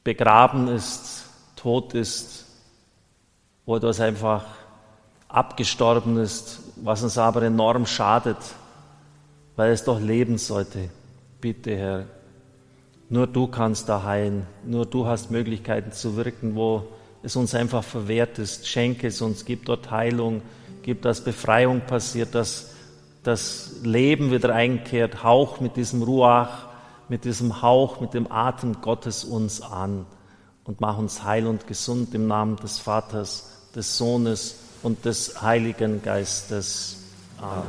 begraben 0.04 0.68
ist, 0.68 1.26
tot 1.54 1.92
ist, 1.92 2.37
wo 3.68 3.76
etwas 3.76 4.00
einfach 4.00 4.46
abgestorben 5.28 6.16
ist, 6.16 6.60
was 6.76 7.02
uns 7.02 7.18
aber 7.18 7.42
enorm 7.42 7.84
schadet, 7.84 8.38
weil 9.56 9.72
es 9.72 9.84
doch 9.84 10.00
leben 10.00 10.38
sollte. 10.38 10.88
Bitte, 11.38 11.76
Herr, 11.76 12.04
nur 13.10 13.26
du 13.26 13.46
kannst 13.46 13.90
da 13.90 14.04
heilen, 14.04 14.46
nur 14.64 14.86
du 14.86 15.04
hast 15.04 15.30
Möglichkeiten 15.30 15.92
zu 15.92 16.16
wirken, 16.16 16.54
wo 16.54 16.84
es 17.22 17.36
uns 17.36 17.54
einfach 17.54 17.84
verwehrt 17.84 18.38
ist. 18.38 18.66
Schenke 18.66 19.08
es 19.08 19.20
uns, 19.20 19.44
gib 19.44 19.66
dort 19.66 19.90
Heilung, 19.90 20.40
gib, 20.80 21.02
dass 21.02 21.22
Befreiung 21.22 21.82
passiert, 21.82 22.34
dass 22.34 22.70
das 23.22 23.80
Leben 23.82 24.30
wieder 24.30 24.54
einkehrt, 24.54 25.22
hauch 25.22 25.60
mit 25.60 25.76
diesem 25.76 26.02
Ruach 26.02 26.68
mit 27.10 27.26
diesem 27.26 27.60
Hauch, 27.60 28.00
mit 28.00 28.14
dem 28.14 28.32
Atem 28.32 28.80
Gottes 28.80 29.24
uns 29.24 29.60
an 29.60 30.06
und 30.64 30.80
mach 30.80 30.96
uns 30.96 31.24
heil 31.24 31.46
und 31.46 31.66
gesund 31.66 32.14
im 32.14 32.26
Namen 32.26 32.56
des 32.56 32.78
Vaters, 32.78 33.57
des 33.78 33.96
Sohnes 33.96 34.56
und 34.82 35.04
des 35.04 35.40
Heiligen 35.40 36.02
Geistes. 36.02 36.96
Amen. 37.40 37.64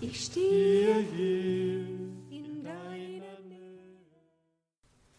Ich 0.00 0.26
stehe 0.26 0.96
hier 1.16 1.48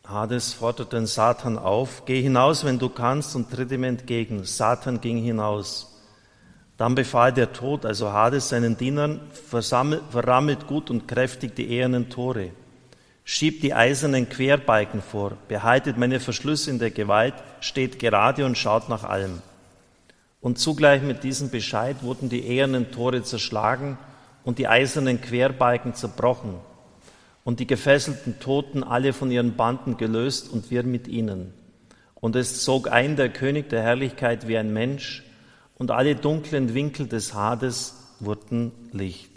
Hades 0.09 0.53
fordert 0.53 0.93
den 0.93 1.05
Satan 1.05 1.59
auf, 1.59 2.03
geh 2.05 2.19
hinaus, 2.19 2.63
wenn 2.63 2.79
du 2.79 2.89
kannst, 2.89 3.35
und 3.35 3.51
tritt 3.51 3.71
ihm 3.71 3.83
entgegen. 3.83 4.43
Satan 4.43 5.01
ging 5.01 5.17
hinaus. 5.17 5.98
Dann 6.79 6.95
befahl 6.95 7.33
der 7.33 7.51
Tod, 7.51 7.85
also 7.85 8.13
Hades, 8.13 8.47
seinen 8.47 8.77
Dienern, 8.77 9.19
verrammelt 9.49 10.65
gut 10.65 10.89
und 10.89 11.09
kräftig 11.09 11.53
die 11.53 11.69
ehernen 11.69 12.09
Tore. 12.09 12.51
Schiebt 13.25 13.63
die 13.63 13.73
eisernen 13.73 14.29
Querbalken 14.29 15.01
vor, 15.01 15.33
behaltet 15.49 15.97
meine 15.97 16.21
Verschlüsse 16.21 16.71
in 16.71 16.79
der 16.79 16.91
Gewalt, 16.91 17.33
steht 17.59 17.99
gerade 17.99 18.45
und 18.45 18.57
schaut 18.57 18.87
nach 18.87 19.03
allem. 19.03 19.41
Und 20.39 20.57
zugleich 20.57 21.01
mit 21.01 21.25
diesem 21.25 21.49
Bescheid 21.49 21.97
wurden 22.01 22.29
die 22.29 22.47
ehernen 22.47 22.91
Tore 22.91 23.23
zerschlagen 23.23 23.97
und 24.45 24.57
die 24.57 24.69
eisernen 24.69 25.19
Querbalken 25.19 25.95
zerbrochen 25.95 26.55
und 27.43 27.59
die 27.59 27.67
gefesselten 27.67 28.39
Toten 28.39 28.85
alle 28.85 29.11
von 29.11 29.31
ihren 29.31 29.57
Banden 29.57 29.97
gelöst 29.97 30.49
und 30.49 30.71
wir 30.71 30.83
mit 30.83 31.09
ihnen. 31.09 31.53
Und 32.15 32.37
es 32.37 32.63
zog 32.63 32.89
ein 32.89 33.17
der 33.17 33.27
König 33.27 33.67
der 33.67 33.83
Herrlichkeit 33.83 34.47
wie 34.47 34.57
ein 34.57 34.71
Mensch, 34.71 35.25
und 35.79 35.91
alle 35.91 36.15
dunklen 36.15 36.73
Winkel 36.75 37.07
des 37.07 37.33
Hades 37.33 37.95
wurden 38.19 38.71
Licht. 38.91 39.31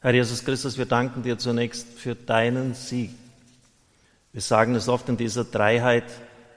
Herr 0.00 0.14
Jesus 0.14 0.44
Christus, 0.44 0.78
wir 0.78 0.86
danken 0.86 1.22
dir 1.22 1.36
zunächst 1.36 1.86
für 1.98 2.14
deinen 2.14 2.74
Sieg. 2.74 3.10
Wir 4.32 4.40
sagen 4.40 4.74
es 4.76 4.88
oft 4.88 5.08
in 5.08 5.16
dieser 5.16 5.44
Dreiheit, 5.44 6.04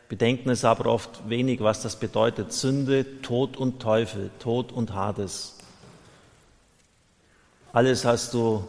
bedenken 0.07 0.49
es 0.49 0.63
aber 0.63 0.85
oft 0.85 1.27
wenig, 1.27 1.61
was 1.61 1.81
das 1.81 1.99
bedeutet. 1.99 2.53
Sünde, 2.53 3.21
Tod 3.21 3.57
und 3.57 3.81
Teufel, 3.81 4.29
Tod 4.39 4.71
und 4.71 4.93
Hades. 4.93 5.57
Alles 7.73 8.05
hast 8.05 8.33
du 8.33 8.67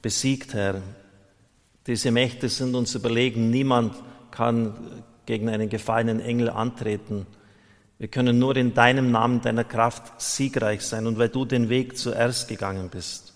besiegt, 0.00 0.54
Herr. 0.54 0.80
Diese 1.86 2.10
Mächte 2.12 2.48
sind 2.48 2.74
uns 2.74 2.94
überlegen. 2.94 3.50
Niemand 3.50 3.94
kann 4.30 5.02
gegen 5.26 5.48
einen 5.48 5.68
gefallenen 5.68 6.20
Engel 6.20 6.48
antreten. 6.50 7.26
Wir 8.04 8.10
können 8.10 8.38
nur 8.38 8.54
in 8.54 8.74
deinem 8.74 9.10
Namen, 9.10 9.40
deiner 9.40 9.64
Kraft 9.64 10.20
siegreich 10.20 10.82
sein 10.82 11.06
und 11.06 11.18
weil 11.18 11.30
du 11.30 11.46
den 11.46 11.70
Weg 11.70 11.96
zuerst 11.96 12.48
gegangen 12.48 12.90
bist. 12.90 13.32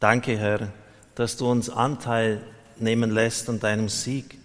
Danke, 0.00 0.38
Herr, 0.38 0.72
dass 1.14 1.36
du 1.36 1.46
uns 1.46 1.68
Anteil 1.68 2.40
nehmen 2.78 3.10
lässt 3.10 3.50
an 3.50 3.60
deinem 3.60 3.90
Sieg. 3.90 4.38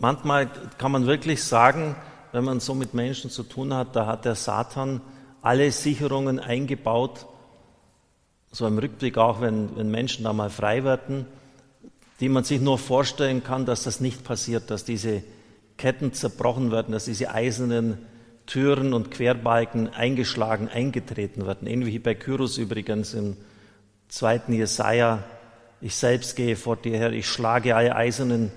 Manchmal 0.00 0.50
kann 0.76 0.92
man 0.92 1.06
wirklich 1.06 1.42
sagen, 1.42 1.96
wenn 2.32 2.44
man 2.44 2.60
so 2.60 2.74
mit 2.74 2.92
Menschen 2.92 3.30
zu 3.30 3.42
tun 3.42 3.72
hat, 3.72 3.96
da 3.96 4.04
hat 4.04 4.26
der 4.26 4.34
Satan 4.34 5.00
alle 5.40 5.72
Sicherungen 5.72 6.38
eingebaut, 6.38 7.24
so 8.52 8.66
im 8.66 8.76
Rückblick 8.76 9.16
auch, 9.16 9.40
wenn, 9.40 9.74
wenn 9.76 9.90
Menschen 9.90 10.24
da 10.24 10.34
mal 10.34 10.50
frei 10.50 10.84
werden, 10.84 11.24
die 12.20 12.28
man 12.28 12.44
sich 12.44 12.60
nur 12.60 12.76
vorstellen 12.76 13.42
kann, 13.42 13.64
dass 13.64 13.84
das 13.84 13.98
nicht 13.98 14.24
passiert, 14.24 14.70
dass 14.70 14.84
diese 14.84 15.22
Ketten 15.78 16.12
zerbrochen 16.12 16.70
werden, 16.70 16.92
dass 16.92 17.06
diese 17.06 17.30
eisernen 17.30 18.09
Türen 18.50 18.94
und 18.94 19.12
Querbalken 19.12 19.90
eingeschlagen, 19.90 20.68
eingetreten 20.68 21.46
werden. 21.46 21.68
Ähnlich 21.68 21.94
wie 21.94 21.98
bei 22.00 22.16
Kyros 22.16 22.58
übrigens 22.58 23.14
im 23.14 23.36
zweiten 24.08 24.52
Jesaja. 24.52 25.22
Ich 25.80 25.94
selbst 25.94 26.34
gehe 26.34 26.56
vor 26.56 26.74
dir 26.74 26.98
her, 26.98 27.12
ich 27.12 27.28
schlage 27.28 27.76
alle 27.76 27.94
eisernen 27.94 28.50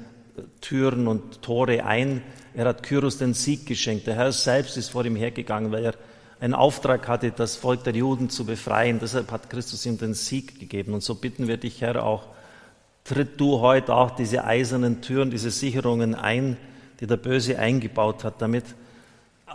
Türen 0.62 1.08
und 1.08 1.44
Tore 1.44 1.86
ein. 1.86 2.24
Er 2.56 2.66
hat 2.66 2.82
Kyros 2.82 3.20
den 3.20 3.36
Sieg 3.36 3.68
geschenkt. 3.68 4.08
Der 4.08 4.16
Herr 4.16 4.32
selbst 4.32 4.78
ist 4.78 4.90
vor 4.90 5.06
ihm 5.06 5.16
hergegangen, 5.16 5.72
weil 5.72 5.86
er 5.86 5.94
einen 6.40 6.56
Auftrag 6.56 7.08
hatte, 7.08 7.30
das 7.30 7.56
Volk 7.56 7.84
der 7.84 7.96
Juden 7.96 8.32
zu 8.32 8.48
befreien. 8.48 8.98
Deshalb 9.00 9.32
hat 9.32 9.52
Christus 9.52 9.86
ihm 9.86 10.00
den 10.00 10.16
Sieg 10.16 10.60
gegeben. 10.60 10.96
Und 10.96 11.04
so 11.04 11.14
bitten 11.14 11.48
wir 11.48 11.58
dich, 11.58 11.82
Herr, 11.82 12.04
auch, 12.04 12.30
tritt 13.04 13.40
du 13.40 13.60
heute 13.60 13.94
auch 13.94 14.10
diese 14.10 14.44
eisernen 14.44 15.02
Türen, 15.02 15.30
diese 15.30 15.52
Sicherungen 15.52 16.16
ein, 16.16 16.58
die 17.00 17.06
der 17.06 17.18
Böse 17.18 17.60
eingebaut 17.60 18.24
hat, 18.24 18.42
damit 18.42 18.66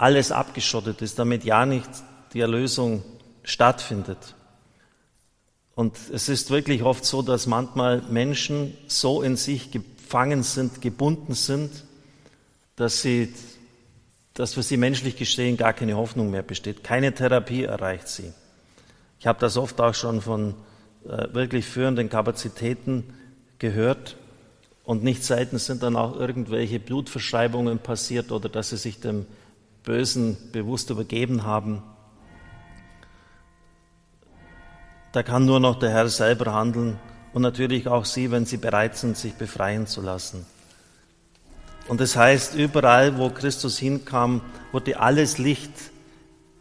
alles 0.00 0.32
abgeschottet 0.32 1.02
ist, 1.02 1.18
damit 1.18 1.44
ja 1.44 1.66
nicht 1.66 1.88
die 2.32 2.40
Erlösung 2.40 3.02
stattfindet. 3.42 4.34
Und 5.74 5.96
es 6.12 6.28
ist 6.28 6.50
wirklich 6.50 6.82
oft 6.82 7.04
so, 7.04 7.22
dass 7.22 7.46
manchmal 7.46 8.02
Menschen 8.02 8.76
so 8.86 9.22
in 9.22 9.36
sich 9.36 9.70
gefangen 9.70 10.42
sind, 10.42 10.80
gebunden 10.80 11.34
sind, 11.34 11.84
dass 12.76 13.02
sie 13.02 13.32
dass 14.38 14.54
für 14.54 14.62
sie 14.62 14.76
menschlich 14.76 15.16
gesehen 15.16 15.56
gar 15.56 15.72
keine 15.72 15.96
Hoffnung 15.96 16.30
mehr 16.30 16.44
besteht. 16.44 16.84
Keine 16.84 17.12
Therapie 17.12 17.64
erreicht 17.64 18.06
sie. 18.06 18.32
Ich 19.18 19.26
habe 19.26 19.40
das 19.40 19.56
oft 19.56 19.80
auch 19.80 19.94
schon 19.94 20.20
von 20.20 20.54
äh, 21.04 21.34
wirklich 21.34 21.66
führenden 21.66 22.08
Kapazitäten 22.08 23.14
gehört. 23.58 24.16
Und 24.84 25.02
nicht 25.02 25.24
selten 25.24 25.58
sind 25.58 25.82
dann 25.82 25.96
auch 25.96 26.14
irgendwelche 26.14 26.78
Blutverschreibungen 26.78 27.80
passiert 27.80 28.30
oder 28.30 28.48
dass 28.48 28.70
sie 28.70 28.76
sich 28.76 29.00
dem 29.00 29.26
Bösen 29.84 30.36
bewusst 30.52 30.90
übergeben 30.90 31.44
haben. 31.44 31.82
Da 35.12 35.22
kann 35.22 35.46
nur 35.46 35.60
noch 35.60 35.78
der 35.78 35.90
Herr 35.90 36.08
selber 36.08 36.52
handeln 36.52 36.98
und 37.32 37.42
natürlich 37.42 37.88
auch 37.88 38.04
Sie, 38.04 38.30
wenn 38.30 38.44
Sie 38.44 38.58
bereit 38.58 38.96
sind, 38.96 39.16
sich 39.16 39.34
befreien 39.34 39.86
zu 39.86 40.02
lassen. 40.02 40.44
Und 41.88 42.00
das 42.00 42.16
heißt, 42.16 42.54
überall, 42.54 43.16
wo 43.16 43.30
Christus 43.30 43.78
hinkam, 43.78 44.42
wurde 44.72 45.00
alles 45.00 45.38
Licht. 45.38 45.72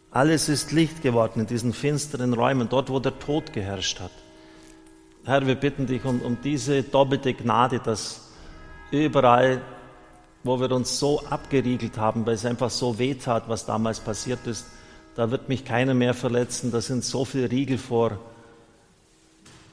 Alles 0.09 0.47
ist 0.47 0.71
Licht 0.71 1.01
geworden 1.01 1.41
in 1.41 1.47
diesen 1.47 1.73
finsteren 1.73 2.33
Räumen, 2.33 2.69
dort, 2.69 2.89
wo 2.89 2.99
der 2.99 3.19
Tod 3.19 3.51
geherrscht 3.51 3.99
hat. 3.99 4.11
Herr, 5.25 5.45
wir 5.45 5.55
bitten 5.55 5.85
dich 5.85 6.05
um, 6.05 6.21
um 6.21 6.37
diese 6.41 6.83
doppelte 6.83 7.33
Gnade, 7.33 7.79
dass 7.79 8.29
überall, 8.91 9.61
wo 10.43 10.59
wir 10.59 10.71
uns 10.71 10.99
so 10.99 11.21
abgeriegelt 11.29 11.97
haben, 11.97 12.25
weil 12.25 12.35
es 12.35 12.45
einfach 12.45 12.69
so 12.69 12.99
weh 12.99 13.15
tat, 13.15 13.43
was 13.47 13.65
damals 13.65 13.99
passiert 13.99 14.45
ist, 14.45 14.65
da 15.15 15.31
wird 15.31 15.49
mich 15.49 15.65
keiner 15.65 15.93
mehr 15.93 16.13
verletzen, 16.13 16.71
da 16.71 16.79
sind 16.79 17.03
so 17.03 17.25
viele 17.25 17.49
Riegel 17.49 17.77
vor. 17.77 18.19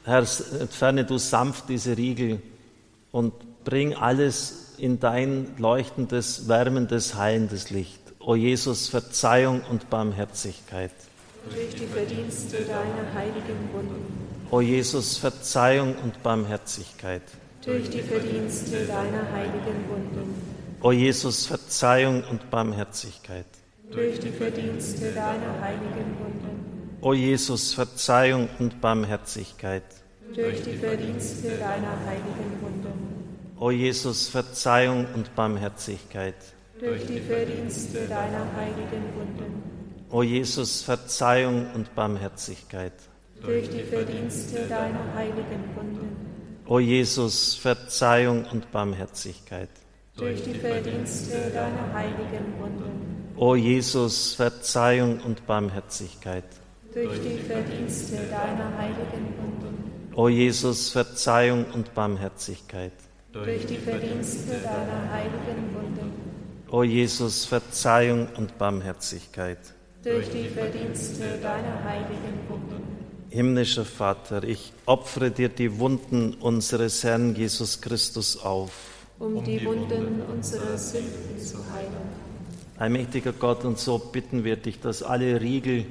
Herr, 0.05 0.27
entferne 0.61 1.05
du 1.05 1.19
sanft 1.19 1.69
diese 1.69 1.97
Riegel 1.97 2.41
und 3.13 3.33
bring 3.65 3.95
alles 3.95 4.75
in 4.79 5.01
dein 5.01 5.49
leuchtendes, 5.59 6.49
wärmendes, 6.49 7.15
heilendes 7.15 7.71
Licht. 7.71 8.01
O 8.21 8.35
Jesus, 8.35 8.89
Verzeihung 8.89 9.63
und 9.71 9.91
Barmherzigkeit. 9.91 10.93
Durch 11.51 11.75
die 11.75 11.87
Verdienste 11.87 12.57
deiner 12.63 13.13
heiligen 13.15 13.69
Wunden 13.73 14.25
O 14.51 14.61
Jesus, 14.61 15.19
Verzeihung 15.19 15.97
und 16.05 16.23
Barmherzigkeit. 16.23 17.23
Durch 17.65 17.91
die 17.91 18.03
Verdienste 18.03 18.87
deiner 18.87 19.31
heiligen 19.33 19.89
Wunden. 19.89 20.54
O 20.85 20.93
Jesus, 20.93 21.47
Verzeihung 21.47 22.23
und 22.31 22.51
Barmherzigkeit. 22.51 23.47
Durch 23.91 24.21
die 24.21 24.29
Verdienste 24.29 25.13
deiner 25.13 25.59
heiligen 25.63 26.19
Wunden. 26.21 26.99
O 27.01 27.15
Jesus, 27.15 27.73
Verzeihung 27.73 28.51
und 28.59 28.83
Barmherzigkeit. 28.83 29.83
Durch 30.35 30.61
die 30.61 30.77
Verdienste 30.77 31.57
deiner 31.57 31.97
heiligen 32.07 32.61
Wunden. 32.61 33.57
O 33.59 33.71
Jesus, 33.71 34.29
Verzeihung 34.29 35.07
und 35.15 35.35
Barmherzigkeit. 35.35 36.35
Durch 36.79 37.07
die 37.07 37.21
Verdienste 37.21 38.07
deiner 38.07 38.47
heiligen 38.55 39.05
Wunden. 39.17 39.63
O 40.11 40.23
Jesus, 40.23 40.83
Verzeihung 40.83 41.67
und 41.73 41.95
Barmherzigkeit 41.95 42.93
durch 43.43 43.69
die 43.69 43.83
Verdienste 43.83 44.67
deiner 44.69 45.15
heiligen 45.15 45.65
Wunden. 45.75 46.17
O 46.67 46.79
Jesus, 46.79 47.55
Verzeihung 47.55 48.45
und 48.47 48.71
Barmherzigkeit. 48.71 49.71
Durch 50.17 50.45
die 50.45 50.55
Verdienste 50.55 51.51
deiner 51.53 51.93
heiligen 51.93 52.55
Wunden. 52.61 53.35
O 53.35 53.57
Jesus, 53.57 54.35
Verzeihung 54.35 55.19
und 55.19 55.45
Barmherzigkeit. 55.45 56.45
Durch 56.95 57.19
die 57.21 57.39
Verdienste 57.39 58.19
deiner 58.31 58.79
heiligen 58.79 59.35
Wunden. 59.37 60.13
O 60.15 60.29
Jesus, 60.29 60.91
Verzeihung 60.91 61.65
und 61.75 61.93
Barmherzigkeit. 61.95 62.93
Durch 63.33 63.67
die 63.67 63.77
Verdienste 63.77 64.53
deiner 64.53 65.11
heiligen 65.11 65.75
Wunden. 65.75 66.13
O 66.71 66.85
Jesus, 66.85 67.45
Verzeihung 67.45 68.29
und 68.37 68.57
Barmherzigkeit. 68.57 69.59
Durch 70.05 70.31
die 70.31 70.49
Verdienste 70.49 71.25
deiner 71.43 71.83
heiligen 71.83 72.39
Wunden. 72.49 72.83
Himmlischer 73.31 73.85
Vater, 73.85 74.45
ich 74.45 74.73
opfere 74.87 75.33
dir 75.33 75.49
die 75.49 75.81
Wunden 75.81 76.35
unseres 76.35 77.03
Herrn 77.03 77.35
Jesus 77.35 77.81
Christus 77.81 78.37
auf. 78.37 78.94
Um 79.25 79.43
die 79.43 79.65
Wunden 79.65 80.21
unserer 80.21 80.77
Sünden 80.77 81.39
zu 81.39 81.57
heilen. 81.73 82.25
Allmächtiger 82.77 83.33
Gott, 83.33 83.65
und 83.65 83.79
so 83.79 83.99
bitten 83.99 84.45
wir 84.45 84.57
dich, 84.57 84.81
dass 84.81 85.03
alle 85.03 85.41
Riegel, 85.41 85.87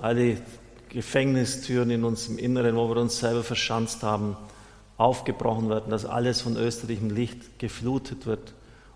alle 0.00 0.38
Gefängnistüren 0.88 1.90
in 1.90 2.02
unserem 2.02 2.38
Inneren, 2.38 2.74
wo 2.74 2.88
wir 2.88 2.96
uns 2.96 3.20
selber 3.20 3.44
verschanzt 3.44 4.02
haben, 4.02 4.36
aufgebrochen 4.96 5.68
werden, 5.68 5.90
dass 5.90 6.04
alles 6.04 6.40
von 6.40 6.56
österlichem 6.56 7.10
Licht 7.10 7.60
geflutet 7.60 8.26
wird 8.26 8.54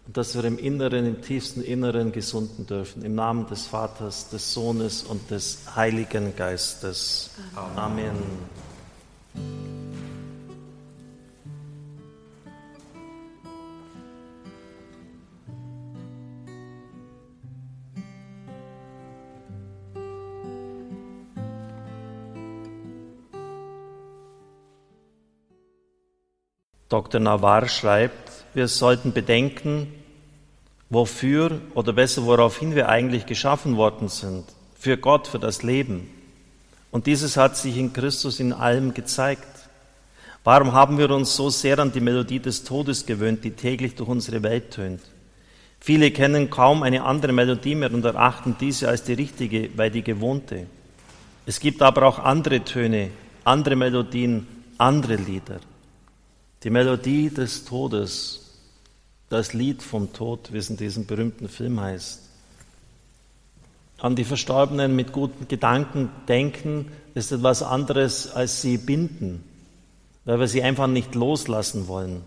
und 0.08 0.16
dass 0.16 0.34
wir 0.34 0.42
im 0.42 0.58
Inneren, 0.58 1.06
im 1.06 1.22
tiefsten 1.22 1.62
Inneren 1.62 2.10
gesunden 2.10 2.66
dürfen. 2.66 3.04
Im 3.04 3.14
Namen 3.14 3.46
des 3.46 3.66
Vaters, 3.66 4.28
des 4.30 4.52
Sohnes 4.52 5.04
und 5.04 5.30
des 5.30 5.58
Heiligen 5.76 6.34
Geistes. 6.34 7.30
Amen. 7.76 8.16
Dr. 26.90 27.20
Navarre 27.20 27.68
schreibt, 27.68 28.44
wir 28.52 28.66
sollten 28.66 29.12
bedenken, 29.12 29.86
wofür 30.90 31.60
oder 31.74 31.92
besser 31.92 32.26
woraufhin 32.26 32.74
wir 32.74 32.88
eigentlich 32.88 33.26
geschaffen 33.26 33.76
worden 33.76 34.08
sind. 34.08 34.44
Für 34.76 34.96
Gott, 34.96 35.28
für 35.28 35.38
das 35.38 35.62
Leben. 35.62 36.10
Und 36.90 37.06
dieses 37.06 37.36
hat 37.36 37.56
sich 37.56 37.76
in 37.76 37.92
Christus 37.92 38.40
in 38.40 38.52
allem 38.52 38.92
gezeigt. 38.92 39.46
Warum 40.42 40.72
haben 40.72 40.98
wir 40.98 41.10
uns 41.10 41.36
so 41.36 41.48
sehr 41.48 41.78
an 41.78 41.92
die 41.92 42.00
Melodie 42.00 42.40
des 42.40 42.64
Todes 42.64 43.06
gewöhnt, 43.06 43.44
die 43.44 43.52
täglich 43.52 43.94
durch 43.94 44.08
unsere 44.08 44.42
Welt 44.42 44.72
tönt? 44.72 45.02
Viele 45.78 46.10
kennen 46.10 46.50
kaum 46.50 46.82
eine 46.82 47.04
andere 47.04 47.32
Melodie 47.32 47.76
mehr 47.76 47.92
und 47.92 48.04
erachten 48.04 48.56
diese 48.58 48.88
als 48.88 49.04
die 49.04 49.12
richtige, 49.12 49.70
weil 49.76 49.92
die 49.92 50.02
gewohnte. 50.02 50.66
Es 51.46 51.60
gibt 51.60 51.82
aber 51.82 52.02
auch 52.06 52.18
andere 52.18 52.64
Töne, 52.64 53.10
andere 53.44 53.76
Melodien, 53.76 54.46
andere 54.76 55.14
Lieder. 55.14 55.60
Die 56.62 56.70
Melodie 56.70 57.30
des 57.30 57.64
Todes 57.64 58.40
das 59.30 59.54
Lied 59.54 59.82
vom 59.82 60.12
Tod, 60.12 60.52
wie 60.52 60.58
es 60.58 60.68
in 60.68 60.76
diesem 60.76 61.06
berühmten 61.06 61.48
Film 61.48 61.80
heißt. 61.80 62.20
An 63.98 64.16
die 64.16 64.24
Verstorbenen 64.24 64.94
mit 64.96 65.12
guten 65.12 65.46
Gedanken 65.46 66.10
denken 66.26 66.90
ist 67.14 67.32
etwas 67.32 67.62
anderes, 67.62 68.32
als 68.32 68.60
sie 68.60 68.76
binden, 68.76 69.44
weil 70.24 70.40
wir 70.40 70.48
sie 70.48 70.62
einfach 70.62 70.88
nicht 70.88 71.14
loslassen 71.14 71.86
wollen, 71.86 72.22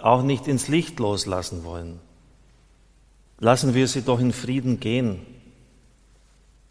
auch 0.00 0.22
nicht 0.22 0.48
ins 0.48 0.68
Licht 0.68 0.98
loslassen 0.98 1.64
wollen. 1.64 1.98
Lassen 3.38 3.74
wir 3.74 3.88
sie 3.88 4.02
doch 4.02 4.20
in 4.20 4.32
Frieden 4.32 4.80
gehen. 4.80 5.20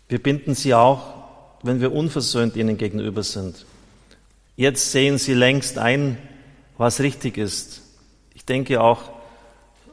Wir 0.08 0.22
binden 0.22 0.54
sie 0.54 0.76
auch, 0.76 1.14
wenn 1.64 1.82
wir 1.82 1.94
unversöhnt 1.94 2.56
ihnen 2.56 2.78
gegenüber 2.78 3.24
sind. 3.24 3.66
Jetzt 4.58 4.92
sehen 4.92 5.18
sie 5.18 5.34
längst 5.34 5.78
ein, 5.78 6.18
was 6.78 7.02
richtig 7.02 7.38
ist. 7.38 7.82
Ich 8.34 8.46
denke 8.46 8.82
auch 8.82 9.12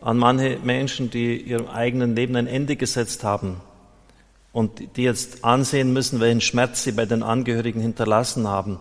an 0.01 0.19
manche 0.19 0.59
Menschen, 0.63 1.11
die 1.11 1.37
ihrem 1.37 1.69
eigenen 1.69 2.15
Leben 2.15 2.37
ein 2.37 2.47
Ende 2.47 2.77
gesetzt 2.77 3.25
haben 3.25 3.61
und 4.53 4.97
die 4.97 5.03
jetzt 5.03 5.45
ansehen 5.45 5.93
müssen, 5.93 6.21
welchen 6.21 6.41
Schmerz 6.41 6.85
sie 6.85 6.93
bei 6.93 7.07
den 7.07 7.23
Angehörigen 7.23 7.81
hinterlassen 7.81 8.47
haben. 8.47 8.79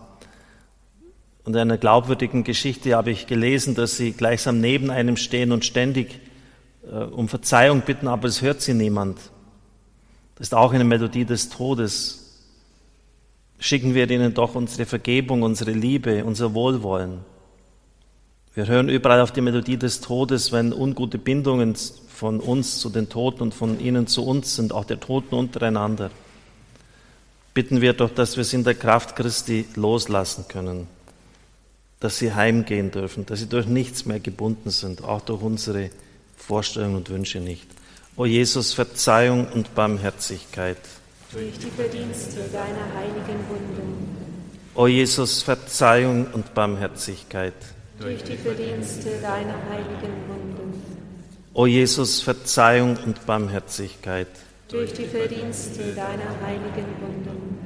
Und 1.44 1.54
in 1.54 1.60
einer 1.60 1.78
glaubwürdigen 1.78 2.44
Geschichte 2.44 2.94
habe 2.94 3.10
ich 3.10 3.26
gelesen, 3.26 3.74
dass 3.74 3.96
sie 3.96 4.12
gleichsam 4.12 4.60
neben 4.60 4.90
einem 4.90 5.16
stehen 5.16 5.50
und 5.50 5.64
ständig 5.64 6.20
äh, 6.84 6.96
um 6.96 7.28
Verzeihung 7.28 7.80
bitten, 7.80 8.06
aber 8.06 8.28
es 8.28 8.42
hört 8.42 8.60
sie 8.60 8.74
niemand. 8.74 9.18
Das 10.36 10.48
ist 10.48 10.54
auch 10.54 10.72
eine 10.72 10.84
Melodie 10.84 11.24
des 11.24 11.48
Todes. 11.48 12.21
Schicken 13.62 13.94
wir 13.94 14.10
ihnen 14.10 14.34
doch 14.34 14.56
unsere 14.56 14.86
Vergebung, 14.86 15.42
unsere 15.42 15.70
Liebe, 15.70 16.24
unser 16.24 16.52
Wohlwollen. 16.52 17.20
Wir 18.54 18.66
hören 18.66 18.88
überall 18.88 19.20
auf 19.20 19.30
die 19.30 19.40
Melodie 19.40 19.76
des 19.76 20.00
Todes, 20.00 20.50
wenn 20.50 20.72
ungute 20.72 21.16
Bindungen 21.16 21.76
von 22.08 22.40
uns 22.40 22.80
zu 22.80 22.90
den 22.90 23.08
Toten 23.08 23.44
und 23.44 23.54
von 23.54 23.78
ihnen 23.78 24.08
zu 24.08 24.26
uns 24.26 24.56
sind, 24.56 24.72
auch 24.72 24.84
der 24.84 24.98
Toten 24.98 25.36
untereinander. 25.36 26.10
Bitten 27.54 27.80
wir 27.80 27.92
doch, 27.92 28.10
dass 28.10 28.34
wir 28.34 28.40
es 28.40 28.52
in 28.52 28.64
der 28.64 28.74
Kraft 28.74 29.14
Christi 29.14 29.64
loslassen 29.76 30.46
können, 30.48 30.88
dass 32.00 32.18
sie 32.18 32.34
heimgehen 32.34 32.90
dürfen, 32.90 33.26
dass 33.26 33.38
sie 33.38 33.48
durch 33.48 33.66
nichts 33.66 34.06
mehr 34.06 34.18
gebunden 34.18 34.70
sind, 34.70 35.04
auch 35.04 35.20
durch 35.20 35.40
unsere 35.40 35.90
Vorstellungen 36.36 36.96
und 36.96 37.10
Wünsche 37.10 37.38
nicht. 37.38 37.68
O 38.16 38.26
Jesus, 38.26 38.72
Verzeihung 38.72 39.46
und 39.46 39.76
Barmherzigkeit. 39.76 40.78
Durch 41.32 41.58
die 41.58 41.70
Verdienste 41.70 42.40
deiner 42.52 42.94
heiligen 42.94 43.40
Wunden. 43.48 44.16
O 44.74 44.86
Jesus, 44.86 45.42
Verzeihung 45.42 46.26
und 46.32 46.54
Barmherzigkeit 46.54 47.54
durch 48.02 48.22
die 48.24 48.36
Verdienste 48.36 49.10
deiner 49.20 49.58
heiligen 49.70 50.14
Wunden. 50.28 50.82
O 51.54 51.66
Jesus, 51.66 52.20
Verzeihung 52.20 52.96
und 53.04 53.24
Barmherzigkeit. 53.26 54.28
Durch 54.68 54.92
die 54.92 55.04
Verdienste 55.04 55.92
deiner 55.94 56.40
heiligen 56.44 56.86
Wunden. 57.00 57.58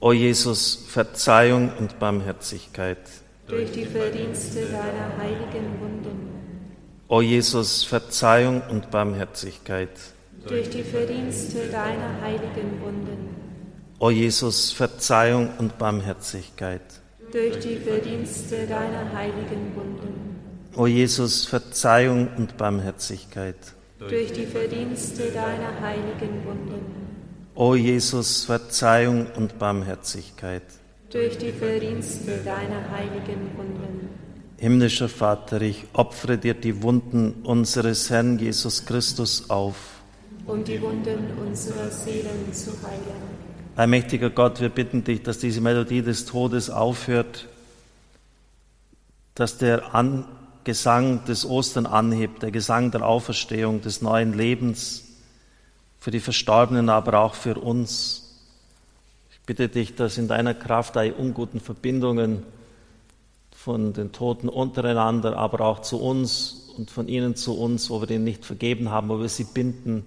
O 0.00 0.12
Jesus, 0.12 0.84
Verzeihung 0.88 1.72
und 1.78 1.98
Barmherzigkeit. 1.98 2.98
Durch 3.48 3.70
die 3.70 3.86
Verdienste 3.86 4.66
deiner 4.66 5.16
heiligen 5.18 5.80
Wunden. 5.80 6.28
O 7.08 7.22
Jesus, 7.22 7.84
Verzeihung 7.84 8.62
und 8.68 8.90
Barmherzigkeit. 8.90 9.90
Durch 10.46 10.68
die 10.68 10.82
Verdienste 10.82 11.68
deiner 11.68 12.20
heiligen 12.20 12.80
Wunden. 12.82 13.34
O 13.98 14.10
Jesus, 14.10 14.72
Verzeihung 14.72 15.48
und 15.58 15.78
Barmherzigkeit. 15.78 16.82
Durch 17.32 17.58
die 17.60 17.76
Verdienste 17.76 18.66
deiner 18.66 19.10
heiligen 19.14 19.74
Wunden. 19.74 20.36
O 20.76 20.86
Jesus, 20.86 21.46
Verzeihung 21.46 22.28
und 22.36 22.58
Barmherzigkeit. 22.58 23.56
Durch 23.98 24.32
die 24.32 24.44
Verdienste 24.44 25.30
deiner 25.30 25.80
heiligen 25.80 26.44
Wunden. 26.44 27.04
O 27.54 27.74
Jesus, 27.74 28.44
Verzeihung 28.44 29.28
und 29.36 29.58
Barmherzigkeit. 29.58 30.64
Durch 31.10 31.38
die 31.38 31.52
Verdienste 31.52 32.38
deiner 32.44 32.90
heiligen 32.90 33.56
Wunden. 33.56 34.08
Himmlischer 34.58 35.08
Vater, 35.08 35.62
ich 35.62 35.86
opfere 35.94 36.36
dir 36.36 36.54
die 36.54 36.82
Wunden 36.82 37.42
unseres 37.44 38.10
Herrn 38.10 38.38
Jesus 38.38 38.84
Christus 38.84 39.48
auf. 39.48 39.93
Um 40.46 40.62
die 40.62 40.80
Wunden 40.80 41.30
unserer 41.46 41.90
Seelen 41.90 42.52
zu 42.52 42.70
heilen. 42.82 43.44
Allmächtiger 43.76 44.28
Gott, 44.30 44.60
wir 44.60 44.68
bitten 44.68 45.02
dich, 45.02 45.22
dass 45.22 45.38
diese 45.38 45.60
Melodie 45.60 46.02
des 46.02 46.26
Todes 46.26 46.68
aufhört, 46.68 47.48
dass 49.34 49.56
der 49.58 49.94
An 49.94 50.26
Gesang 50.64 51.24
des 51.24 51.44
Ostern 51.44 51.86
anhebt, 51.86 52.42
der 52.42 52.50
Gesang 52.50 52.90
der 52.90 53.06
Auferstehung, 53.06 53.80
des 53.80 54.02
neuen 54.02 54.32
Lebens, 54.32 55.04
für 55.98 56.10
die 56.10 56.20
Verstorbenen, 56.20 56.90
aber 56.90 57.18
auch 57.20 57.34
für 57.34 57.54
uns. 57.54 58.38
Ich 59.32 59.40
bitte 59.46 59.68
dich, 59.68 59.94
dass 59.94 60.18
in 60.18 60.28
deiner 60.28 60.52
Kraft 60.52 60.96
alle 60.98 61.14
unguten 61.14 61.60
Verbindungen 61.60 62.42
von 63.50 63.94
den 63.94 64.12
Toten 64.12 64.50
untereinander, 64.50 65.38
aber 65.38 65.62
auch 65.62 65.80
zu 65.80 65.98
uns 65.98 66.70
und 66.76 66.90
von 66.90 67.08
ihnen 67.08 67.34
zu 67.34 67.58
uns, 67.58 67.88
wo 67.88 68.02
wir 68.02 68.10
ihnen 68.10 68.24
nicht 68.24 68.44
vergeben 68.44 68.90
haben, 68.90 69.08
wo 69.08 69.18
wir 69.18 69.30
sie 69.30 69.44
binden, 69.44 70.04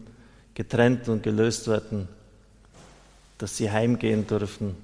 getrennt 0.58 1.08
und 1.08 1.22
gelöst 1.22 1.68
werden, 1.68 2.08
dass 3.38 3.58
sie 3.58 3.70
heimgehen 3.70 4.26
dürfen. 4.26 4.76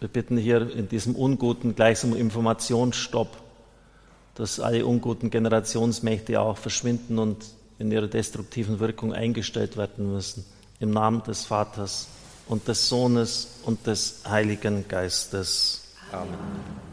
Wir 0.00 0.08
bitten 0.08 0.36
hier 0.36 0.70
in 0.70 0.86
diesem 0.86 1.16
unguten, 1.16 1.74
gleichsam 1.74 2.14
Informationsstopp, 2.14 3.38
dass 4.34 4.60
alle 4.60 4.84
unguten 4.84 5.30
Generationsmächte 5.30 6.38
auch 6.38 6.58
verschwinden 6.58 7.18
und 7.18 7.42
in 7.78 7.90
ihrer 7.90 8.06
destruktiven 8.06 8.80
Wirkung 8.80 9.14
eingestellt 9.14 9.78
werden 9.78 10.12
müssen. 10.12 10.44
Im 10.78 10.90
Namen 10.90 11.22
des 11.22 11.46
Vaters 11.46 12.08
und 12.46 12.68
des 12.68 12.90
Sohnes 12.90 13.60
und 13.64 13.86
des 13.86 14.20
Heiligen 14.28 14.86
Geistes. 14.88 15.84
Amen. 16.12 16.91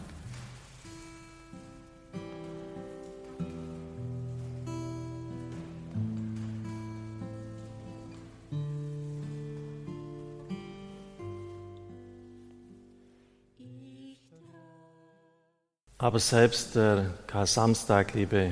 Aber 16.02 16.20
selbst 16.20 16.76
der 16.76 17.08
Kar-Samstag, 17.28 18.14
liebe 18.14 18.52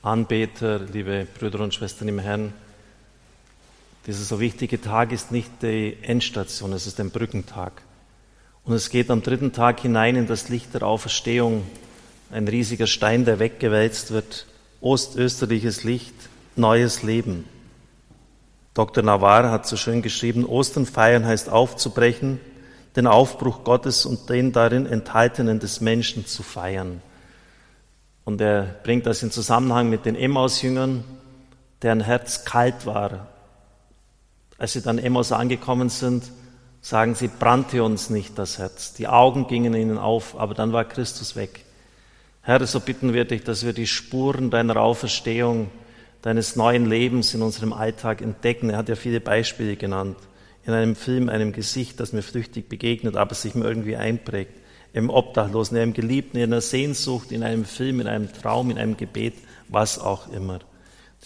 Anbeter, 0.00 0.78
liebe 0.78 1.26
Brüder 1.36 1.58
und 1.58 1.74
Schwestern 1.74 2.06
im 2.06 2.20
Herrn, 2.20 2.52
dieser 4.06 4.22
so 4.22 4.38
wichtige 4.38 4.80
Tag 4.80 5.10
ist 5.10 5.32
nicht 5.32 5.50
die 5.60 5.96
Endstation, 6.02 6.72
es 6.72 6.86
ist 6.86 7.00
ein 7.00 7.10
Brückentag. 7.10 7.82
Und 8.62 8.74
es 8.74 8.90
geht 8.90 9.10
am 9.10 9.24
dritten 9.24 9.52
Tag 9.52 9.80
hinein 9.80 10.14
in 10.14 10.28
das 10.28 10.48
Licht 10.50 10.72
der 10.72 10.84
Auferstehung, 10.84 11.66
ein 12.30 12.46
riesiger 12.46 12.86
Stein, 12.86 13.24
der 13.24 13.40
weggewälzt 13.40 14.12
wird, 14.12 14.46
ostösterliches 14.80 15.82
Licht, 15.82 16.14
neues 16.54 17.02
Leben. 17.02 17.44
Dr. 18.72 19.02
Navarre 19.02 19.50
hat 19.50 19.66
so 19.66 19.76
schön 19.76 20.00
geschrieben, 20.00 20.46
Ostern 20.46 20.86
feiern 20.86 21.26
heißt 21.26 21.48
aufzubrechen, 21.48 22.38
den 22.96 23.06
Aufbruch 23.06 23.64
Gottes 23.64 24.06
und 24.06 24.28
den 24.30 24.52
darin 24.52 24.86
enthaltenen 24.86 25.58
des 25.58 25.80
Menschen 25.80 26.26
zu 26.26 26.42
feiern. 26.42 27.02
Und 28.24 28.40
er 28.40 28.62
bringt 28.82 29.06
das 29.06 29.22
in 29.22 29.30
Zusammenhang 29.30 29.90
mit 29.90 30.06
den 30.06 30.16
Emmaus-Jüngern, 30.16 31.04
deren 31.82 32.00
Herz 32.00 32.44
kalt 32.44 32.86
war. 32.86 33.28
Als 34.56 34.72
sie 34.72 34.80
dann 34.80 34.98
Emmaus 34.98 35.32
angekommen 35.32 35.88
sind, 35.88 36.24
sagen 36.80 37.14
sie, 37.14 37.28
brannte 37.28 37.82
uns 37.82 38.10
nicht 38.10 38.38
das 38.38 38.58
Herz. 38.58 38.94
Die 38.94 39.08
Augen 39.08 39.48
gingen 39.48 39.74
ihnen 39.74 39.98
auf, 39.98 40.38
aber 40.38 40.54
dann 40.54 40.72
war 40.72 40.84
Christus 40.84 41.34
weg. 41.34 41.64
Herr, 42.42 42.64
so 42.66 42.78
bitten 42.78 43.12
wir 43.12 43.24
dich, 43.24 43.42
dass 43.42 43.64
wir 43.64 43.72
die 43.72 43.86
Spuren 43.86 44.50
deiner 44.50 44.76
Auferstehung, 44.76 45.70
deines 46.22 46.56
neuen 46.56 46.86
Lebens 46.86 47.34
in 47.34 47.42
unserem 47.42 47.72
Alltag 47.72 48.22
entdecken. 48.22 48.70
Er 48.70 48.78
hat 48.78 48.88
ja 48.88 48.96
viele 48.96 49.20
Beispiele 49.20 49.76
genannt 49.76 50.16
in 50.66 50.72
einem 50.72 50.96
Film 50.96 51.28
einem 51.28 51.52
Gesicht, 51.52 52.00
das 52.00 52.12
mir 52.12 52.22
flüchtig 52.22 52.68
begegnet, 52.68 53.16
aber 53.16 53.34
sich 53.34 53.54
mir 53.54 53.64
irgendwie 53.64 53.96
einprägt. 53.96 54.52
Im 54.92 55.10
Obdachlosen, 55.10 55.76
in 55.76 55.82
einem 55.82 55.92
Geliebten, 55.92 56.38
in 56.38 56.44
einer 56.44 56.60
Sehnsucht, 56.60 57.32
in 57.32 57.42
einem 57.42 57.64
Film, 57.64 58.00
in 58.00 58.06
einem 58.06 58.32
Traum, 58.32 58.70
in 58.70 58.78
einem 58.78 58.96
Gebet, 58.96 59.34
was 59.68 59.98
auch 59.98 60.32
immer. 60.32 60.60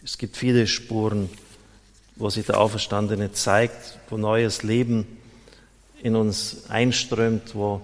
Es 0.03 0.19
gibt 0.19 0.37
viele 0.37 0.67
Spuren, 0.67 1.29
wo 2.17 2.31
sich 2.31 2.47
der 2.47 2.59
Auferstandene 2.59 3.33
zeigt, 3.33 3.99
wo 4.09 4.17
neues 4.17 4.63
Leben 4.63 5.07
in 6.03 6.17
uns 6.17 6.69
einströmt, 6.69 7.55
wo 7.55 7.81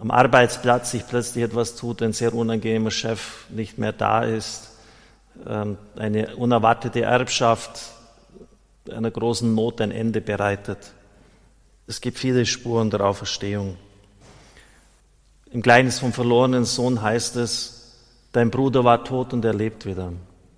am 0.00 0.10
Arbeitsplatz 0.10 0.90
sich 0.90 1.06
plötzlich 1.06 1.44
etwas 1.44 1.76
tut, 1.76 2.02
ein 2.02 2.12
sehr 2.12 2.34
unangenehmer 2.34 2.90
Chef 2.90 3.46
nicht 3.50 3.78
mehr 3.78 3.92
da 3.92 4.24
ist, 4.24 4.70
ähm, 5.46 5.78
eine 5.96 6.36
unerwartete 6.36 7.02
Erbschaft 7.02 7.92
einer 8.90 9.10
großen 9.10 9.54
Not 9.54 9.80
ein 9.80 9.90
Ende 9.90 10.20
bereitet. 10.20 10.92
Es 11.86 12.00
gibt 12.00 12.18
viele 12.18 12.46
Spuren 12.46 12.90
der 12.90 13.00
Auferstehung. 13.00 13.76
Im 15.50 15.62
Gleichnis 15.62 15.98
vom 15.98 16.12
verlorenen 16.12 16.64
Sohn 16.64 17.00
heißt 17.00 17.36
es, 17.36 17.96
dein 18.32 18.50
Bruder 18.50 18.84
war 18.84 19.04
tot 19.04 19.32
und 19.32 19.44
er 19.44 19.54
lebt 19.54 19.86
wieder. 19.86 20.12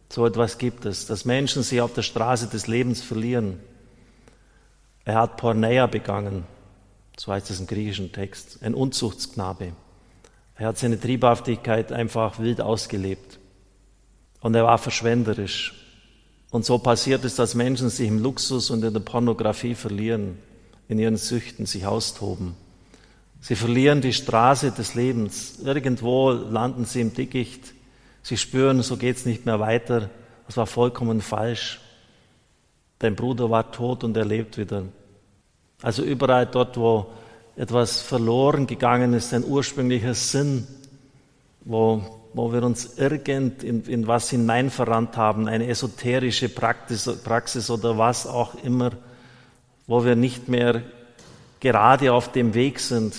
So 0.09 0.25
etwas 0.27 0.59
gibt 0.59 0.87
es, 0.87 1.07
dass 1.07 1.25
Menschen 1.25 1.62
sich 1.62 1.81
auf 1.81 1.93
der 1.93 2.03
Straße 2.03 2.47
des 2.47 2.67
Lebens 2.67 3.03
verlieren. 3.03 3.61
Er 5.05 5.17
hat 5.17 5.37
Porneia 5.37 5.87
begangen, 5.87 6.45
so 7.17 7.33
heißt 7.33 7.51
es 7.51 7.61
im 7.61 7.67
griechischen 7.67 8.12
Text, 8.12 8.59
ein 8.62 8.75
Unzuchtsknabe. 8.75 9.73
Er 10.57 10.69
hat 10.69 10.79
seine 10.79 10.99
Triebhaftigkeit 10.99 11.93
einfach 11.93 12.39
wild 12.39 12.61
ausgelebt. 12.61 13.39
Und 14.41 14.55
er 14.55 14.65
war 14.65 14.79
verschwenderisch. 14.79 15.86
Und 16.57 16.64
so 16.64 16.79
passiert 16.79 17.23
es, 17.27 17.35
dass 17.35 17.55
Menschen 17.55 17.90
sich 17.90 18.09
im 18.09 18.23
Luxus 18.23 18.71
und 18.71 18.83
in 18.83 18.95
der 18.95 19.01
Pornografie 19.01 19.75
verlieren, 19.75 20.38
in 20.88 20.99
ihren 20.99 21.19
Süchten 21.19 21.66
sich 21.66 21.85
austoben. 21.85 22.55
Sie 23.42 23.57
verlieren 23.57 24.01
die 24.01 24.14
Straße 24.14 24.71
des 24.71 24.95
Lebens. 24.95 25.59
Irgendwo 25.62 26.31
landen 26.31 26.87
sie 26.87 27.03
im 27.03 27.12
Dickicht. 27.12 27.75
Sie 28.23 28.38
spüren, 28.38 28.81
so 28.83 28.97
geht's 28.97 29.27
nicht 29.27 29.45
mehr 29.45 29.61
weiter. 29.61 30.09
Das 30.47 30.57
war 30.57 30.66
vollkommen 30.66 31.21
falsch. 31.21 31.79
Dein 33.01 33.16
Bruder 33.16 33.51
war 33.51 33.71
tot 33.71 34.03
und 34.03 34.16
er 34.16 34.25
lebt 34.25 34.57
wieder. 34.57 34.85
Also 35.83 36.05
überall 36.05 36.47
dort, 36.47 36.79
wo 36.79 37.09
etwas 37.55 38.01
verloren 38.01 38.66
gegangen 38.66 39.12
ist, 39.12 39.35
ein 39.35 39.45
ursprünglicher 39.45 40.14
Sinn, 40.14 40.66
wo 41.66 42.03
wo 42.37 42.53
wir 42.53 42.62
uns 42.62 42.99
irgend 42.99 43.62
in, 43.62 43.83
in 43.85 44.07
was 44.07 44.29
hineinverrannt 44.29 45.16
haben, 45.16 45.49
eine 45.49 45.68
esoterische 45.68 46.51
Praxis, 46.51 47.09
Praxis 47.25 47.70
oder 47.70 47.96
was 47.96 48.27
auch 48.27 48.62
immer, 48.62 48.90
wo 49.87 50.05
wir 50.05 50.16
nicht 50.16 50.46
mehr 50.46 50.83
gerade 51.61 52.12
auf 52.12 52.31
dem 52.33 52.53
Weg 52.53 52.79
sind. 52.79 53.14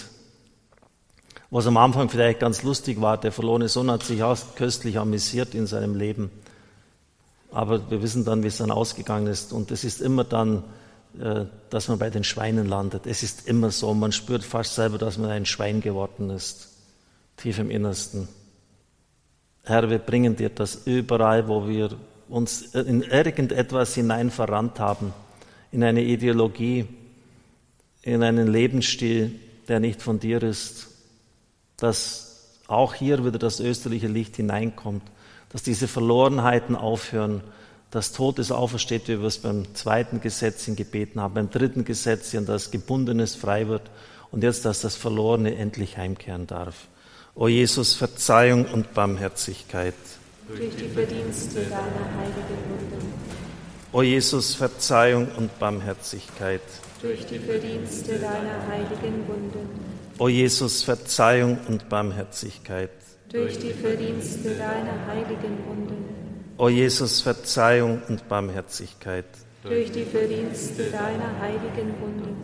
Was 1.49 1.65
am 1.65 1.77
Anfang 1.77 2.09
vielleicht 2.09 2.41
ganz 2.41 2.61
lustig 2.61 3.01
war, 3.01 3.17
der 3.17 3.31
verlorene 3.31 3.69
Sohn 3.69 3.89
hat 3.89 4.03
sich 4.03 4.21
auch 4.21 4.37
köstlich 4.53 4.99
amüsiert 4.99 5.55
in 5.55 5.65
seinem 5.65 5.95
Leben. 5.95 6.29
Aber 7.51 7.89
wir 7.89 8.03
wissen 8.03 8.23
dann, 8.23 8.43
wie 8.43 8.47
es 8.47 8.57
dann 8.57 8.69
ausgegangen 8.69 9.25
ist. 9.25 9.51
Und 9.51 9.71
es 9.71 9.83
ist 9.83 9.99
immer 9.99 10.25
dann, 10.25 10.63
äh, 11.19 11.45
dass 11.71 11.87
man 11.87 11.97
bei 11.97 12.11
den 12.11 12.23
Schweinen 12.23 12.67
landet. 12.67 13.07
Es 13.07 13.23
ist 13.23 13.47
immer 13.47 13.71
so. 13.71 13.95
Man 13.95 14.11
spürt 14.11 14.43
fast 14.43 14.75
selber, 14.75 14.99
dass 14.99 15.17
man 15.17 15.31
ein 15.31 15.47
Schwein 15.47 15.81
geworden 15.81 16.29
ist. 16.29 16.67
Tief 17.35 17.57
im 17.57 17.71
Innersten. 17.71 18.27
Herr, 19.67 19.89
wir 19.89 19.99
bringen 19.99 20.37
dir 20.37 20.47
das 20.47 20.83
überall, 20.85 21.49
wo 21.49 21.67
wir 21.67 21.89
uns 22.29 22.73
in 22.73 23.01
irgendetwas 23.01 23.95
hinein 23.95 24.31
verrannt 24.31 24.79
haben, 24.79 25.13
in 25.73 25.83
eine 25.83 26.03
Ideologie, 26.03 26.85
in 28.01 28.23
einen 28.23 28.47
Lebensstil, 28.47 29.37
der 29.67 29.81
nicht 29.81 30.01
von 30.01 30.21
dir 30.21 30.41
ist, 30.41 30.87
dass 31.75 32.59
auch 32.67 32.93
hier 32.93 33.25
wieder 33.25 33.39
das 33.39 33.59
österliche 33.59 34.07
Licht 34.07 34.37
hineinkommt, 34.37 35.03
dass 35.49 35.63
diese 35.63 35.89
Verlorenheiten 35.89 36.77
aufhören, 36.77 37.41
dass 37.91 38.13
Todes 38.13 38.53
aufersteht, 38.53 39.09
wie 39.09 39.19
wir 39.19 39.27
es 39.27 39.39
beim 39.39 39.75
zweiten 39.75 40.21
Gesetz 40.21 40.65
in 40.69 40.77
gebeten 40.77 41.19
haben, 41.19 41.33
beim 41.33 41.49
dritten 41.49 41.83
Gesetz, 41.83 42.33
in 42.33 42.45
das 42.45 42.71
Gebundenes 42.71 43.35
frei 43.35 43.67
wird 43.67 43.91
und 44.31 44.43
jetzt, 44.43 44.63
dass 44.63 44.79
das 44.79 44.95
Verlorene 44.95 45.55
endlich 45.55 45.97
heimkehren 45.97 46.47
darf. 46.47 46.87
O 47.39 47.47
Jesus, 47.47 47.93
Verzeihung 47.93 48.65
und 48.73 48.95
Barmherzigkeit. 48.95 49.93
Durch 50.47 50.75
die 50.75 50.89
Verdienste 50.89 51.59
deiner 51.65 52.07
heiligen 52.17 52.57
Wunden. 52.67 53.13
O 53.91 54.01
Jesus, 54.01 54.55
Verzeihung 54.55 55.27
und 55.37 55.59
Barmherzigkeit. 55.59 56.63
Durch 56.99 57.27
die 57.27 57.37
Verdienste 57.37 58.13
deiner 58.13 58.67
heiligen 58.67 59.27
Wunden. 59.27 59.69
O 60.17 60.27
Jesus, 60.27 60.81
Verzeihung 60.81 61.59
und 61.67 61.87
Barmherzigkeit. 61.89 62.89
Durch 63.29 63.59
die 63.59 63.73
Verdienste 63.73 64.55
deiner 64.55 65.05
heiligen 65.05 65.63
Wunden. 65.67 66.05
O 66.57 66.69
Jesus, 66.69 67.21
Verzeihung 67.21 68.01
und 68.09 68.27
Barmherzigkeit. 68.27 69.25
Durch 69.61 69.91
die 69.91 70.05
Verdienste 70.05 70.85
deiner 70.85 71.39
heiligen 71.39 72.01
Wunden. 72.01 72.35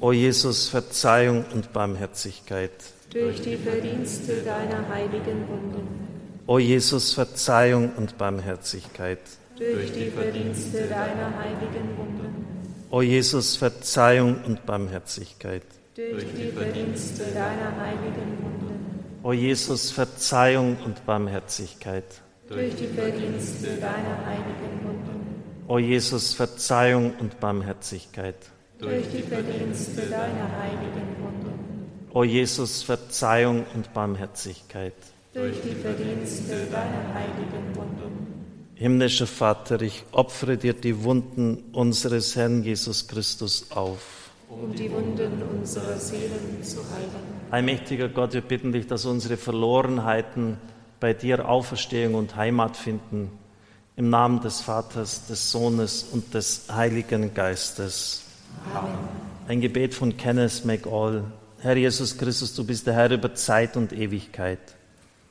O 0.00 0.12
Jesus, 0.12 0.68
Verzeihung 0.68 1.44
und 1.52 1.72
Barmherzigkeit. 1.72 2.70
Durch 3.12 3.40
die 3.40 3.56
Verdienste 3.56 4.42
deiner 4.42 4.88
heiligen 4.88 5.48
Wunden. 5.48 6.08
O 6.46 6.58
Jesus, 6.58 7.14
Verzeihung 7.14 7.92
und 7.96 8.18
Barmherzigkeit. 8.18 9.20
Durch 9.56 9.92
die 9.92 10.10
Verdienste 10.10 10.82
deiner 10.82 11.32
heiligen 11.38 11.96
Wunden. 11.96 12.46
O 12.90 13.02
Jesus, 13.02 13.56
Verzeihung 13.56 14.36
und 14.44 14.66
Barmherzigkeit. 14.66 15.62
Durch 15.96 16.24
die 16.36 16.50
Verdienste 16.50 17.24
deiner 17.32 17.76
heiligen 17.80 18.38
Wunden. 18.42 18.66
O 19.22 19.32
Jesus, 19.32 19.90
Verzeihung 19.90 20.76
und 20.84 21.04
Barmherzigkeit. 21.06 22.04
Durch 22.48 22.74
die 22.76 22.86
Verdienste 22.86 23.68
deiner 23.76 24.24
heiligen 24.26 24.84
Wunden. 24.84 25.42
O 25.68 25.78
Jesus, 25.78 26.34
Verzeihung 26.34 27.12
und 27.18 27.40
Barmherzigkeit. 27.40 28.36
Durch 28.78 29.04
die 29.10 29.22
Verdienste 29.22 30.02
deiner 30.02 30.48
heiligen 30.60 31.16
Wunden. 31.18 31.45
O 32.16 32.24
Jesus, 32.24 32.82
Verzeihung 32.82 33.66
und 33.74 33.92
Barmherzigkeit. 33.92 34.94
Durch 35.34 35.60
die 35.60 35.74
Verdienste 35.74 36.64
deiner 36.72 37.12
heiligen 37.12 37.76
Wunden. 37.76 38.70
Himmlischer 38.74 39.26
Vater, 39.26 39.82
ich 39.82 40.02
opfere 40.12 40.56
dir 40.56 40.72
die 40.72 41.04
Wunden 41.04 41.64
unseres 41.72 42.34
Herrn 42.34 42.62
Jesus 42.64 43.06
Christus 43.06 43.70
auf. 43.70 44.30
um 44.48 44.74
die 44.74 44.90
Wunden 44.90 45.42
unserer 45.42 45.98
Seelen 45.98 46.62
zu 46.62 46.78
heilen. 46.78 47.10
Allmächtiger 47.50 48.08
Gott, 48.08 48.32
wir 48.32 48.40
bitten 48.40 48.72
dich, 48.72 48.86
dass 48.86 49.04
unsere 49.04 49.36
Verlorenheiten 49.36 50.56
bei 50.98 51.12
dir 51.12 51.46
Auferstehung 51.46 52.14
und 52.14 52.34
Heimat 52.34 52.78
finden. 52.78 53.30
Im 53.94 54.08
Namen 54.08 54.40
des 54.40 54.62
Vaters, 54.62 55.26
des 55.26 55.50
Sohnes 55.50 56.02
und 56.02 56.32
des 56.32 56.64
Heiligen 56.72 57.34
Geistes. 57.34 58.22
Amen. 58.74 58.94
Ein 59.48 59.60
Gebet 59.60 59.92
von 59.94 60.16
Kenneth 60.16 60.64
McAll. 60.64 61.22
Herr 61.60 61.76
Jesus 61.76 62.18
Christus, 62.18 62.54
du 62.54 62.64
bist 62.64 62.86
der 62.86 62.94
Herr 62.94 63.10
über 63.10 63.34
Zeit 63.34 63.76
und 63.76 63.92
Ewigkeit. 63.92 64.58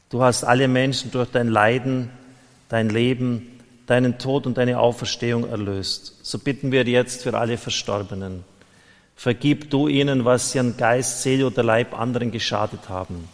Du 0.09 0.23
hast 0.23 0.43
alle 0.43 0.67
Menschen 0.67 1.11
durch 1.11 1.29
dein 1.29 1.47
Leiden, 1.47 2.09
dein 2.69 2.89
Leben, 2.89 3.59
deinen 3.85 4.17
Tod 4.17 4.47
und 4.47 4.57
deine 4.57 4.79
Auferstehung 4.79 5.47
erlöst. 5.47 6.19
So 6.23 6.39
bitten 6.39 6.71
wir 6.71 6.83
jetzt 6.85 7.23
für 7.23 7.37
alle 7.37 7.57
Verstorbenen. 7.57 8.43
Vergib 9.15 9.69
du 9.69 9.87
ihnen, 9.87 10.25
was 10.25 10.51
sie 10.51 10.59
an 10.59 10.77
Geist, 10.77 11.21
Seele 11.21 11.47
oder 11.47 11.63
Leib 11.63 11.97
anderen 11.97 12.31
geschadet 12.31 12.89
haben. 12.89 13.29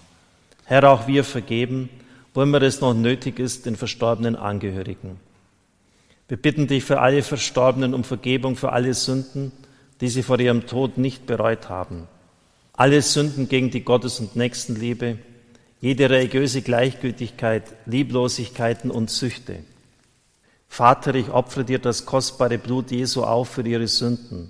Herr, 0.65 0.89
auch 0.89 1.07
wir 1.07 1.23
vergeben, 1.23 1.89
wo 2.33 2.41
immer 2.41 2.61
es 2.61 2.81
noch 2.81 2.93
nötig 2.93 3.39
ist, 3.39 3.65
den 3.65 3.75
verstorbenen 3.75 4.35
Angehörigen. 4.35 5.19
Wir 6.27 6.37
bitten 6.37 6.67
dich 6.67 6.83
für 6.83 7.01
alle 7.01 7.23
Verstorbenen 7.23 7.93
um 7.93 8.03
Vergebung 8.03 8.55
für 8.55 8.71
alle 8.71 8.93
Sünden, 8.93 9.51
die 10.01 10.07
sie 10.07 10.23
vor 10.23 10.39
ihrem 10.39 10.65
Tod 10.67 10.97
nicht 10.97 11.25
bereut 11.25 11.67
haben. 11.67 12.07
Alle 12.73 13.01
Sünden 13.01 13.49
gegen 13.49 13.69
die 13.69 13.83
Gottes- 13.83 14.19
und 14.19 14.35
Nächstenliebe, 14.35 15.17
jede 15.81 16.09
religiöse 16.09 16.61
Gleichgültigkeit, 16.61 17.63
Lieblosigkeiten 17.85 18.91
und 18.91 19.09
Süchte. 19.09 19.57
Vater, 20.67 21.15
ich 21.15 21.29
opfere 21.29 21.65
dir 21.65 21.79
das 21.79 22.05
kostbare 22.05 22.57
Blut 22.57 22.91
Jesu 22.91 23.23
auf 23.23 23.49
für 23.49 23.67
ihre 23.67 23.87
Sünden. 23.87 24.49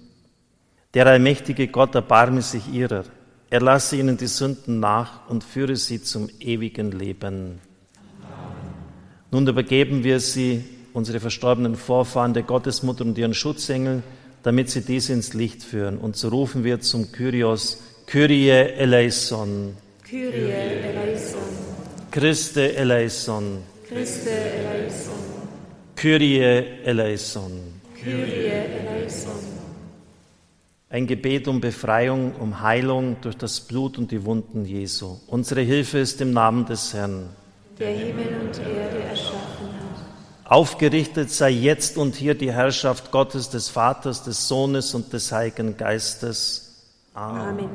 Der 0.94 1.08
allmächtige 1.08 1.68
Gott 1.68 1.96
erbarme 1.96 2.42
sich 2.42 2.68
ihrer. 2.72 3.06
Er 3.50 3.62
lasse 3.62 3.96
ihnen 3.96 4.18
die 4.18 4.28
Sünden 4.28 4.80
nach 4.80 5.30
und 5.30 5.44
führe 5.44 5.76
sie 5.76 6.04
zum 6.04 6.30
ewigen 6.40 6.92
Leben. 6.92 7.60
Nun 9.32 9.48
übergeben 9.48 10.04
wir 10.04 10.20
sie, 10.20 10.64
unsere 10.94 11.20
verstorbenen 11.22 11.76
Vorfahren, 11.76 12.34
der 12.34 12.44
Gottesmutter 12.44 13.06
und 13.06 13.18
ihren 13.18 13.34
Schutzengeln, 13.34 14.04
damit 14.44 14.70
sie 14.70 14.82
diese 14.82 15.14
ins 15.14 15.34
Licht 15.34 15.64
führen. 15.64 15.98
Und 15.98 16.18
so 16.18 16.28
rufen 16.28 16.64
wir 16.64 16.82
zum 16.82 17.12
Kyrios, 17.12 17.82
Kyrie 18.12 18.50
eleison, 18.50 19.78
Kyrie 20.04 20.52
eleison, 20.52 21.40
Christe 22.12 22.76
eleison, 22.76 23.64
Christe 23.88 24.30
eleison, 24.30 25.14
Kyrie 25.96 26.42
eleison. 26.84 27.52
Kyrie 27.96 28.48
eleison. 28.48 29.32
Ein 30.90 31.08
Gebet 31.08 31.48
um 31.48 31.62
Befreiung, 31.62 32.34
um 32.36 32.62
Heilung 32.62 33.16
durch 33.22 33.38
das 33.38 33.62
Blut 33.62 33.98
und 33.98 34.12
die 34.12 34.26
Wunden 34.26 34.66
Jesu. 34.66 35.16
Unsere 35.28 35.62
Hilfe 35.62 36.00
ist 36.00 36.20
im 36.20 36.34
Namen 36.34 36.66
des 36.66 36.94
Herrn. 36.94 37.30
der 37.80 37.92
Himmel 37.92 38.28
und 38.42 38.60
Erde 38.60 39.04
erschaffen 39.10 39.68
hat. 39.68 40.52
Aufgerichtet 40.52 41.32
sei 41.32 41.52
jetzt 41.52 41.96
und 41.96 42.16
hier 42.16 42.36
die 42.36 42.52
Herrschaft 42.52 43.12
Gottes, 43.12 43.50
des 43.50 43.70
Vaters, 43.70 44.26
des 44.26 44.50
Sohnes 44.50 44.94
und 44.96 45.14
des 45.14 45.32
Heiligen 45.32 45.78
Geistes. 45.78 46.71
Amen. 47.14 47.42
Amen. 47.42 47.70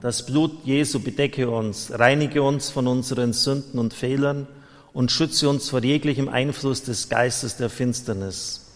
Das 0.00 0.24
Blut 0.24 0.64
Jesu 0.64 1.00
bedecke 1.00 1.50
uns, 1.50 1.92
reinige 1.92 2.42
uns 2.42 2.70
von 2.70 2.86
unseren 2.86 3.32
Sünden 3.32 3.78
und 3.80 3.92
Fehlern 3.92 4.46
und 4.92 5.10
schütze 5.10 5.48
uns 5.48 5.68
vor 5.68 5.82
jeglichem 5.82 6.28
Einfluss 6.28 6.84
des 6.84 7.08
Geistes 7.08 7.56
der 7.56 7.68
Finsternis. 7.68 8.70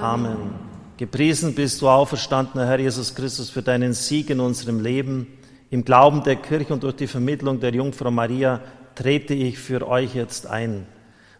Amen. 0.00 0.54
Gepriesen 0.96 1.54
bist 1.54 1.80
du, 1.80 1.88
auferstandener 1.88 2.66
Herr 2.66 2.80
Jesus 2.80 3.14
Christus, 3.14 3.50
für 3.50 3.62
deinen 3.62 3.92
Sieg 3.92 4.30
in 4.30 4.40
unserem 4.40 4.80
Leben. 4.80 5.26
Im 5.70 5.84
Glauben 5.84 6.24
der 6.24 6.36
Kirche 6.36 6.72
und 6.72 6.82
durch 6.82 6.96
die 6.96 7.06
Vermittlung 7.06 7.60
der 7.60 7.74
Jungfrau 7.74 8.10
Maria 8.10 8.60
trete 8.94 9.34
ich 9.34 9.58
für 9.58 9.86
euch 9.86 10.14
jetzt 10.14 10.46
ein. 10.46 10.86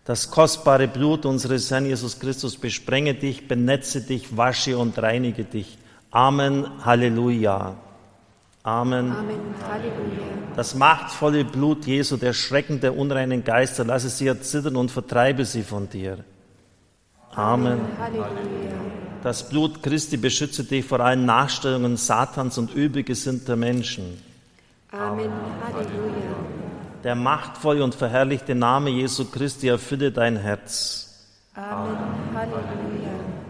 Das 0.05 0.31
kostbare 0.31 0.87
Blut 0.87 1.27
unseres 1.27 1.71
Herrn 1.71 1.87
Jesus 1.87 2.21
Christus 2.21 2.57
besprenge 2.57 3.15
dich, 3.15 3.49
benetze 3.49 4.03
dich, 4.03 4.37
wasche 4.37 4.79
und 4.79 4.99
reinige 4.99 5.45
dich. 5.45 5.79
Amen. 6.11 6.85
Halleluja. 6.85 7.88
Amen. 8.63 9.13
Amen. 9.13 9.39
Das 10.57 10.75
machtvolle 10.75 11.45
Blut 11.45 11.87
Jesu, 11.87 12.17
der 12.17 12.33
Schrecken 12.33 12.81
der 12.81 12.97
unreinen 12.97 13.45
Geister, 13.45 13.85
lasse 13.85 14.09
sie 14.09 14.27
erzittern 14.27 14.77
und 14.77 14.91
vertreibe 14.91 15.45
sie 15.45 15.63
von 15.63 15.89
dir. 15.89 16.25
Amen. 17.35 17.81
Halleluja. 17.99 18.29
Das 19.23 19.49
Blut 19.49 19.83
Christi 19.83 20.17
beschütze 20.17 20.65
dich 20.65 20.85
vor 20.85 21.01
allen 21.01 21.25
Nachstellungen 21.25 21.97
Satans 21.97 22.59
und 22.59 22.75
übelgesinnter 22.75 23.57
Menschen. 23.57 24.21
Amen. 24.91 25.31
Halleluja. 25.63 26.37
Der 27.05 27.15
machtvolle 27.15 27.85
und 27.85 27.95
verherrlichte 27.95 28.55
Name 28.55 28.91
Jesu 28.91 29.27
Christi 29.27 29.69
erfülle 29.69 30.11
dein 30.11 30.37
Herz. 30.37 31.25
Amen. 31.55 31.97
Halleluja. 32.35 32.88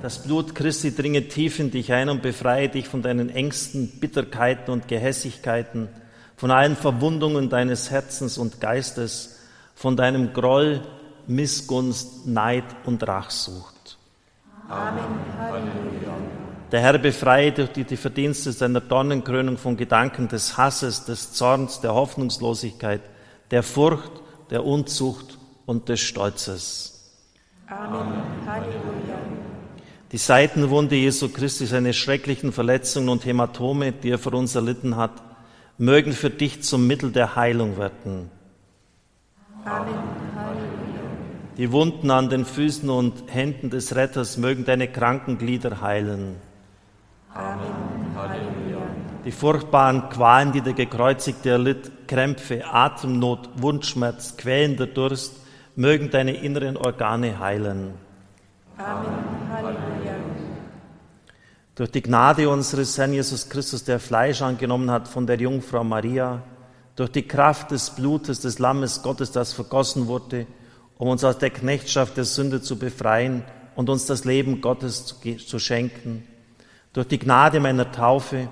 Das 0.00 0.22
Blut 0.22 0.54
Christi 0.54 0.94
dringe 0.94 1.26
tief 1.26 1.58
in 1.58 1.72
dich 1.72 1.92
ein 1.92 2.08
und 2.08 2.22
befreie 2.22 2.68
dich 2.68 2.86
von 2.86 3.02
deinen 3.02 3.30
Ängsten, 3.30 3.98
Bitterkeiten 3.98 4.72
und 4.72 4.86
Gehässigkeiten, 4.86 5.88
von 6.36 6.52
allen 6.52 6.76
Verwundungen 6.76 7.50
deines 7.50 7.90
Herzens 7.90 8.38
und 8.38 8.60
Geistes, 8.60 9.40
von 9.74 9.96
deinem 9.96 10.32
Groll, 10.32 10.82
Missgunst, 11.26 12.28
Neid 12.28 12.64
und 12.84 13.06
Rachsucht. 13.08 13.98
Amen. 14.68 15.02
Halleluja. 15.36 16.16
Der 16.70 16.80
Herr 16.80 16.98
befreie 16.98 17.50
durch 17.50 17.70
die, 17.70 17.84
die 17.84 17.96
Verdienste 17.96 18.52
seiner 18.52 18.80
Dornenkrönung 18.80 19.56
von 19.56 19.76
Gedanken 19.76 20.28
des 20.28 20.56
Hasses, 20.56 21.06
des 21.06 21.32
Zorns, 21.32 21.80
der 21.80 21.94
Hoffnungslosigkeit, 21.94 23.00
der 23.50 23.64
Furcht, 23.64 24.12
der 24.50 24.64
Unzucht 24.64 25.38
und 25.66 25.88
des 25.88 26.00
Stolzes. 26.00 27.14
Amen. 27.66 28.22
Halleluja. 28.46 29.47
Die 30.10 30.18
Seitenwunde 30.18 30.96
Jesu 30.96 31.28
Christi, 31.28 31.66
seine 31.66 31.92
schrecklichen 31.92 32.52
Verletzungen 32.52 33.10
und 33.10 33.26
Hämatome, 33.26 33.92
die 33.92 34.10
er 34.10 34.18
für 34.18 34.30
uns 34.30 34.54
erlitten 34.54 34.96
hat, 34.96 35.12
mögen 35.76 36.12
für 36.12 36.30
dich 36.30 36.62
zum 36.62 36.86
Mittel 36.86 37.12
der 37.12 37.36
Heilung 37.36 37.76
werden. 37.76 38.30
Amen. 39.64 39.94
Die 41.58 41.72
Wunden 41.72 42.10
an 42.10 42.30
den 42.30 42.44
Füßen 42.44 42.88
und 42.88 43.24
Händen 43.26 43.68
des 43.68 43.96
Retters 43.96 44.36
mögen 44.36 44.64
deine 44.64 44.86
kranken 44.86 45.38
Glieder 45.38 45.80
heilen. 45.80 46.36
Amen. 47.34 47.58
Halleluja. 48.16 48.78
Die 49.24 49.32
furchtbaren 49.32 50.08
Qualen, 50.08 50.52
die 50.52 50.60
der 50.60 50.72
Gekreuzigte 50.72 51.50
erlitt, 51.50 52.06
Krämpfe, 52.06 52.64
Atemnot, 52.64 53.50
Wundschmerz, 53.56 54.36
quälender 54.36 54.86
Durst, 54.86 55.36
mögen 55.76 56.10
deine 56.10 56.32
inneren 56.32 56.76
Organe 56.76 57.38
heilen. 57.40 57.94
Amen. 58.78 59.12
Halleluja. 59.52 59.87
Durch 61.78 61.92
die 61.92 62.02
Gnade 62.02 62.48
unseres 62.48 62.98
Herrn 62.98 63.12
Jesus 63.12 63.48
Christus, 63.48 63.84
der 63.84 64.00
Fleisch 64.00 64.42
angenommen 64.42 64.90
hat 64.90 65.06
von 65.06 65.28
der 65.28 65.36
Jungfrau 65.36 65.84
Maria, 65.84 66.42
durch 66.96 67.12
die 67.12 67.22
Kraft 67.22 67.70
des 67.70 67.90
Blutes 67.90 68.40
des 68.40 68.58
Lammes 68.58 69.00
Gottes, 69.00 69.30
das 69.30 69.52
vergossen 69.52 70.08
wurde, 70.08 70.48
um 70.96 71.06
uns 71.06 71.22
aus 71.22 71.38
der 71.38 71.50
Knechtschaft 71.50 72.16
der 72.16 72.24
Sünde 72.24 72.60
zu 72.60 72.80
befreien 72.80 73.44
und 73.76 73.88
uns 73.90 74.06
das 74.06 74.24
Leben 74.24 74.60
Gottes 74.60 75.20
zu 75.46 75.58
schenken, 75.60 76.26
durch 76.94 77.06
die 77.06 77.20
Gnade 77.20 77.60
meiner 77.60 77.92
Taufe, 77.92 78.48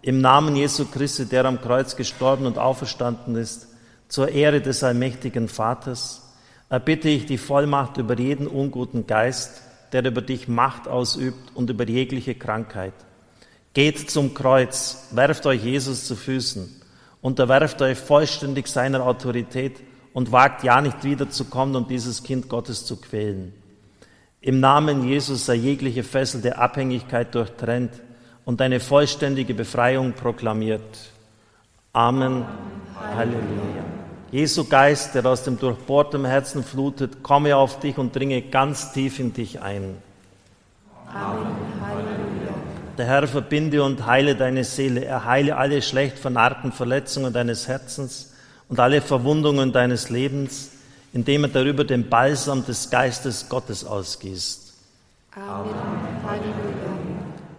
im 0.00 0.22
Namen 0.22 0.56
Jesu 0.56 0.86
Christi, 0.86 1.26
der 1.26 1.44
am 1.44 1.60
Kreuz 1.60 1.94
gestorben 1.94 2.46
und 2.46 2.56
auferstanden 2.56 3.36
ist, 3.36 3.68
zur 4.08 4.30
Ehre 4.30 4.62
des 4.62 4.82
allmächtigen 4.82 5.48
Vaters, 5.48 6.22
erbitte 6.70 7.10
ich 7.10 7.26
die 7.26 7.36
Vollmacht 7.36 7.98
über 7.98 8.18
jeden 8.18 8.46
unguten 8.46 9.06
Geist, 9.06 9.60
der 9.92 10.04
über 10.04 10.22
dich 10.22 10.48
Macht 10.48 10.88
ausübt 10.88 11.54
und 11.54 11.70
über 11.70 11.86
jegliche 11.86 12.34
Krankheit. 12.34 12.94
Geht 13.74 14.10
zum 14.10 14.34
Kreuz, 14.34 15.08
werft 15.12 15.46
euch 15.46 15.64
Jesus 15.64 16.06
zu 16.06 16.16
Füßen, 16.16 16.68
unterwerft 17.20 17.80
euch 17.82 17.98
vollständig 17.98 18.66
seiner 18.66 19.04
Autorität 19.04 19.80
und 20.12 20.32
wagt 20.32 20.62
ja 20.62 20.80
nicht 20.80 21.04
wiederzukommen, 21.04 21.76
um 21.76 21.88
dieses 21.88 22.22
Kind 22.22 22.48
Gottes 22.48 22.84
zu 22.84 22.96
quälen. 22.96 23.54
Im 24.40 24.60
Namen 24.60 25.08
Jesus 25.08 25.46
sei 25.46 25.54
jegliche 25.54 26.02
Fessel 26.02 26.42
der 26.42 26.60
Abhängigkeit 26.60 27.34
durchtrennt 27.34 27.92
und 28.44 28.60
eine 28.60 28.80
vollständige 28.80 29.54
Befreiung 29.54 30.14
proklamiert. 30.14 30.82
Amen. 31.92 32.44
Halleluja. 33.14 34.01
Jesu 34.32 34.64
Geist, 34.64 35.14
der 35.14 35.24
aus 35.26 35.44
dem 35.44 35.58
durchbohrten 35.58 36.24
Herzen 36.24 36.64
flutet, 36.64 37.22
komme 37.22 37.54
auf 37.54 37.78
dich 37.78 37.96
und 37.98 38.16
dringe 38.16 38.42
ganz 38.42 38.92
tief 38.92 39.20
in 39.20 39.32
dich 39.32 39.60
ein. 39.60 39.96
Amen. 41.06 41.46
Halleluja. 41.80 42.54
Der 42.98 43.06
Herr 43.06 43.28
verbinde 43.28 43.84
und 43.84 44.06
heile 44.06 44.34
deine 44.34 44.64
Seele. 44.64 45.04
Er 45.04 45.24
heile 45.24 45.56
alle 45.56 45.80
schlecht 45.82 46.18
vernarrten 46.18 46.72
Verletzungen 46.72 47.32
deines 47.32 47.68
Herzens 47.68 48.32
und 48.68 48.80
alle 48.80 49.00
Verwundungen 49.00 49.70
deines 49.70 50.10
Lebens 50.10 50.72
indem 51.12 51.44
er 51.44 51.50
darüber 51.50 51.84
den 51.84 52.08
Balsam 52.08 52.64
des 52.64 52.90
Geistes 52.90 53.48
Gottes 53.48 53.84
ausgießt. 53.84 54.72
Amen. 55.36 55.74
Halleluja. 56.26 56.52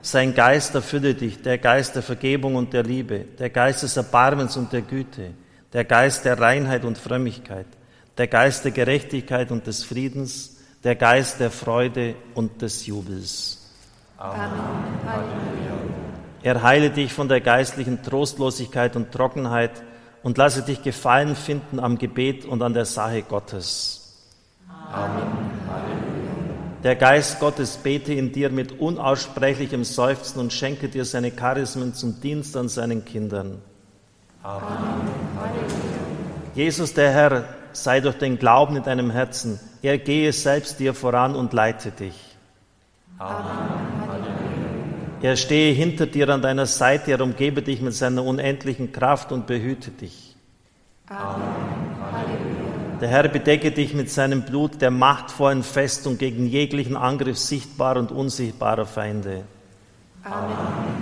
Sein 0.01 0.35
Geist 0.35 0.75
erfülle 0.75 1.13
dich, 1.13 1.41
der 1.41 1.57
Geist 1.57 1.95
der 1.95 2.03
Vergebung 2.03 2.55
und 2.55 2.73
der 2.73 2.83
Liebe, 2.83 3.19
der 3.39 3.49
Geist 3.49 3.83
des 3.83 3.95
Erbarmens 3.95 4.57
und 4.57 4.73
der 4.73 4.81
Güte, 4.81 5.31
der 5.73 5.83
Geist 5.83 6.25
der 6.25 6.39
Reinheit 6.39 6.85
und 6.85 6.97
Frömmigkeit, 6.97 7.65
der 8.17 8.27
Geist 8.27 8.63
der 8.63 8.71
Gerechtigkeit 8.71 9.51
und 9.51 9.67
des 9.67 9.83
Friedens, 9.83 10.57
der 10.83 10.95
Geist 10.95 11.39
der 11.39 11.51
Freude 11.51 12.15
und 12.35 12.61
des 12.61 12.85
Jubels. 12.85 13.69
Amen. 14.17 14.51
Er 16.43 16.61
heile 16.61 16.89
dich 16.89 17.13
von 17.13 17.27
der 17.27 17.41
geistlichen 17.41 18.03
Trostlosigkeit 18.03 18.95
und 18.95 19.11
Trockenheit, 19.11 19.81
und 20.23 20.37
lasse 20.37 20.63
dich 20.63 20.81
Gefallen 20.81 21.35
finden 21.35 21.79
am 21.79 21.97
Gebet 21.97 22.45
und 22.45 22.63
an 22.63 22.73
der 22.73 22.85
Sache 22.85 23.21
Gottes. 23.21 24.15
Amen. 24.91 25.27
Der 26.81 26.95
Geist 26.95 27.39
Gottes 27.39 27.77
bete 27.77 28.13
in 28.13 28.31
dir 28.31 28.49
mit 28.49 28.79
unaussprechlichem 28.79 29.83
Seufzen 29.83 30.39
und 30.39 30.51
schenke 30.51 30.89
dir 30.89 31.05
seine 31.05 31.31
Charismen 31.31 31.93
zum 31.93 32.19
Dienst 32.19 32.57
an 32.57 32.67
seinen 32.67 33.05
Kindern. 33.05 33.61
Amen. 34.43 34.63
Jesus 36.53 36.93
der 36.93 37.11
Herr 37.11 37.43
sei 37.71 38.01
durch 38.01 38.17
den 38.17 38.37
Glauben 38.37 38.75
in 38.75 38.83
deinem 38.83 39.09
Herzen. 39.09 39.59
Er 39.81 39.97
gehe 39.97 40.31
selbst 40.31 40.79
dir 40.79 40.93
voran 40.93 41.35
und 41.35 41.53
leite 41.53 41.91
dich. 41.91 42.35
Amen. 43.17 43.93
Er 45.21 45.37
stehe 45.37 45.73
hinter 45.73 46.05
dir 46.05 46.27
an 46.27 46.41
deiner 46.41 46.65
Seite, 46.65 47.11
er 47.11 47.21
umgebe 47.21 47.61
dich 47.61 47.81
mit 47.81 47.93
seiner 47.93 48.25
unendlichen 48.25 48.91
Kraft 48.91 49.31
und 49.31 49.47
behüte 49.47 49.89
dich. 49.89 50.35
Amen. 51.07 51.43
Der 52.99 53.07
Herr 53.07 53.29
bedecke 53.29 53.71
dich 53.71 53.93
mit 53.93 54.11
seinem 54.11 54.43
Blut 54.43 54.81
der 54.81 54.91
machtvollen 54.91 55.63
Festung 55.63 56.17
gegen 56.17 56.45
jeglichen 56.45 56.97
Angriff 56.97 57.37
sichtbarer 57.37 57.99
und 57.99 58.11
unsichtbarer 58.11 58.85
Feinde. 58.85 59.43
Amen. 60.23 60.92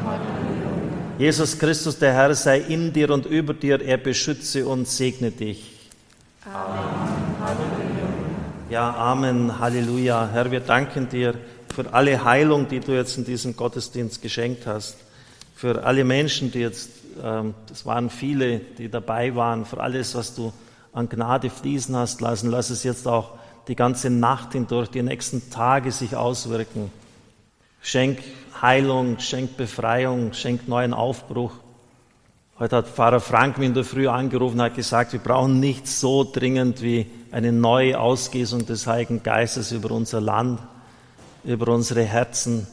Jesus 1.21 1.59
Christus, 1.59 1.99
der 1.99 2.13
Herr, 2.13 2.33
sei 2.33 2.61
in 2.61 2.91
dir 2.93 3.11
und 3.11 3.27
über 3.27 3.53
dir, 3.53 3.79
er 3.79 3.97
beschütze 3.97 4.65
und 4.65 4.87
segne 4.87 5.29
dich. 5.29 5.71
Amen. 6.51 7.57
Ja, 8.71 8.91
Amen, 8.95 9.59
Halleluja. 9.59 10.29
Herr, 10.33 10.49
wir 10.49 10.61
danken 10.61 11.09
dir 11.09 11.35
für 11.71 11.93
alle 11.93 12.25
Heilung, 12.25 12.67
die 12.67 12.79
du 12.79 12.93
jetzt 12.93 13.19
in 13.19 13.23
diesem 13.23 13.55
Gottesdienst 13.55 14.19
geschenkt 14.23 14.65
hast, 14.65 14.97
für 15.55 15.83
alle 15.83 16.05
Menschen, 16.05 16.51
die 16.51 16.61
jetzt, 16.61 16.89
ähm, 17.23 17.53
das 17.67 17.85
waren 17.85 18.09
viele, 18.09 18.57
die 18.57 18.89
dabei 18.89 19.35
waren, 19.35 19.65
für 19.65 19.79
alles, 19.79 20.15
was 20.15 20.33
du 20.33 20.51
an 20.91 21.07
Gnade 21.07 21.51
fließen 21.51 21.95
hast 21.95 22.19
lassen. 22.21 22.49
Lass 22.49 22.71
es 22.71 22.81
jetzt 22.81 23.07
auch 23.07 23.37
die 23.67 23.75
ganze 23.75 24.09
Nacht 24.09 24.53
hindurch, 24.53 24.89
die 24.89 25.03
nächsten 25.03 25.51
Tage 25.51 25.91
sich 25.91 26.15
auswirken. 26.15 26.91
Schenk 27.83 28.23
Heilung, 28.61 29.19
schenk 29.19 29.57
Befreiung, 29.57 30.33
schenk 30.33 30.67
neuen 30.67 30.93
Aufbruch. 30.93 31.53
Heute 32.59 32.77
hat 32.77 32.87
Pfarrer 32.87 33.19
Frank 33.19 33.57
mich 33.57 33.67
in 33.67 33.73
der 33.73 33.83
Früh 33.83 34.07
angerufen 34.07 34.59
und 34.59 34.65
hat 34.65 34.75
gesagt, 34.75 35.13
wir 35.13 35.19
brauchen 35.19 35.59
nichts 35.59 35.99
so 35.99 36.23
dringend 36.23 36.81
wie 36.81 37.07
eine 37.31 37.51
neue 37.51 37.99
Ausgießung 37.99 38.65
des 38.65 38.85
Heiligen 38.85 39.23
Geistes 39.23 39.71
über 39.71 39.91
unser 39.91 40.21
Land 40.21 40.59
über 41.43 41.73
unsere 41.73 42.03
Herzen. 42.03 42.67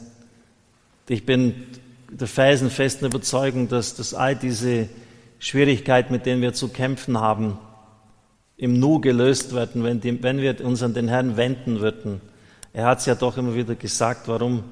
Ich 1.07 1.25
bin 1.25 1.65
der 2.11 2.27
felsenfesten 2.27 3.07
Überzeugung, 3.07 3.67
dass, 3.67 3.95
dass 3.95 4.13
all 4.13 4.35
diese 4.35 4.89
Schwierigkeiten, 5.39 6.13
mit 6.13 6.25
denen 6.25 6.41
wir 6.41 6.53
zu 6.53 6.69
kämpfen 6.69 7.19
haben, 7.19 7.57
im 8.57 8.79
Nu 8.79 8.99
gelöst 8.99 9.55
werden, 9.55 9.83
wenn, 9.83 10.01
die, 10.01 10.21
wenn 10.21 10.39
wir 10.39 10.63
uns 10.63 10.83
an 10.83 10.93
den 10.93 11.07
Herrn 11.07 11.37
wenden 11.37 11.79
würden. 11.79 12.21
Er 12.73 12.85
hat 12.85 12.99
es 12.99 13.05
ja 13.05 13.15
doch 13.15 13.37
immer 13.37 13.55
wieder 13.55 13.75
gesagt, 13.75 14.27
warum, 14.27 14.63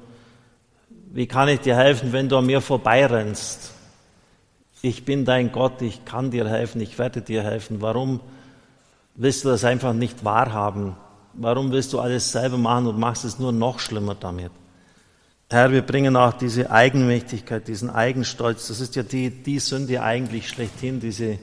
wie 1.10 1.26
kann 1.26 1.48
ich 1.48 1.60
dir 1.60 1.76
helfen, 1.76 2.12
wenn 2.12 2.28
du 2.28 2.36
an 2.36 2.46
mir 2.46 2.60
vorbeirennst? 2.60 3.72
Ich 4.82 5.04
bin 5.04 5.24
dein 5.24 5.50
Gott, 5.50 5.82
ich 5.82 6.04
kann 6.04 6.30
dir 6.30 6.48
helfen, 6.48 6.80
ich 6.80 6.98
werde 6.98 7.22
dir 7.22 7.42
helfen. 7.42 7.80
Warum 7.80 8.20
willst 9.14 9.44
du 9.44 9.48
das 9.48 9.64
einfach 9.64 9.92
nicht 9.92 10.24
wahrhaben? 10.24 10.96
Warum 11.34 11.72
willst 11.72 11.92
du 11.92 12.00
alles 12.00 12.30
selber 12.30 12.58
machen 12.58 12.86
und 12.86 12.98
machst 12.98 13.24
es 13.24 13.38
nur 13.38 13.52
noch 13.52 13.80
schlimmer 13.80 14.14
damit? 14.14 14.52
Herr, 15.50 15.72
wir 15.72 15.82
bringen 15.82 16.14
auch 16.14 16.34
diese 16.34 16.70
Eigenmächtigkeit, 16.70 17.66
diesen 17.66 17.88
Eigenstolz. 17.88 18.68
Das 18.68 18.80
ist 18.80 18.96
ja 18.96 19.02
die, 19.02 19.30
die 19.30 19.58
Sünde 19.60 20.02
eigentlich 20.02 20.48
schlechthin, 20.48 21.00
diese, 21.00 21.38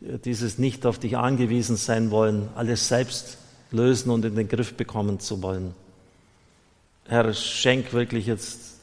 dieses 0.00 0.58
nicht 0.58 0.86
auf 0.86 0.98
dich 0.98 1.18
angewiesen 1.18 1.76
sein 1.76 2.10
wollen, 2.10 2.48
alles 2.54 2.88
selbst 2.88 3.36
lösen 3.70 4.10
und 4.10 4.24
in 4.24 4.34
den 4.34 4.48
Griff 4.48 4.74
bekommen 4.74 5.20
zu 5.20 5.42
wollen. 5.42 5.74
Herr, 7.06 7.34
schenk 7.34 7.92
wirklich 7.92 8.26
jetzt 8.26 8.73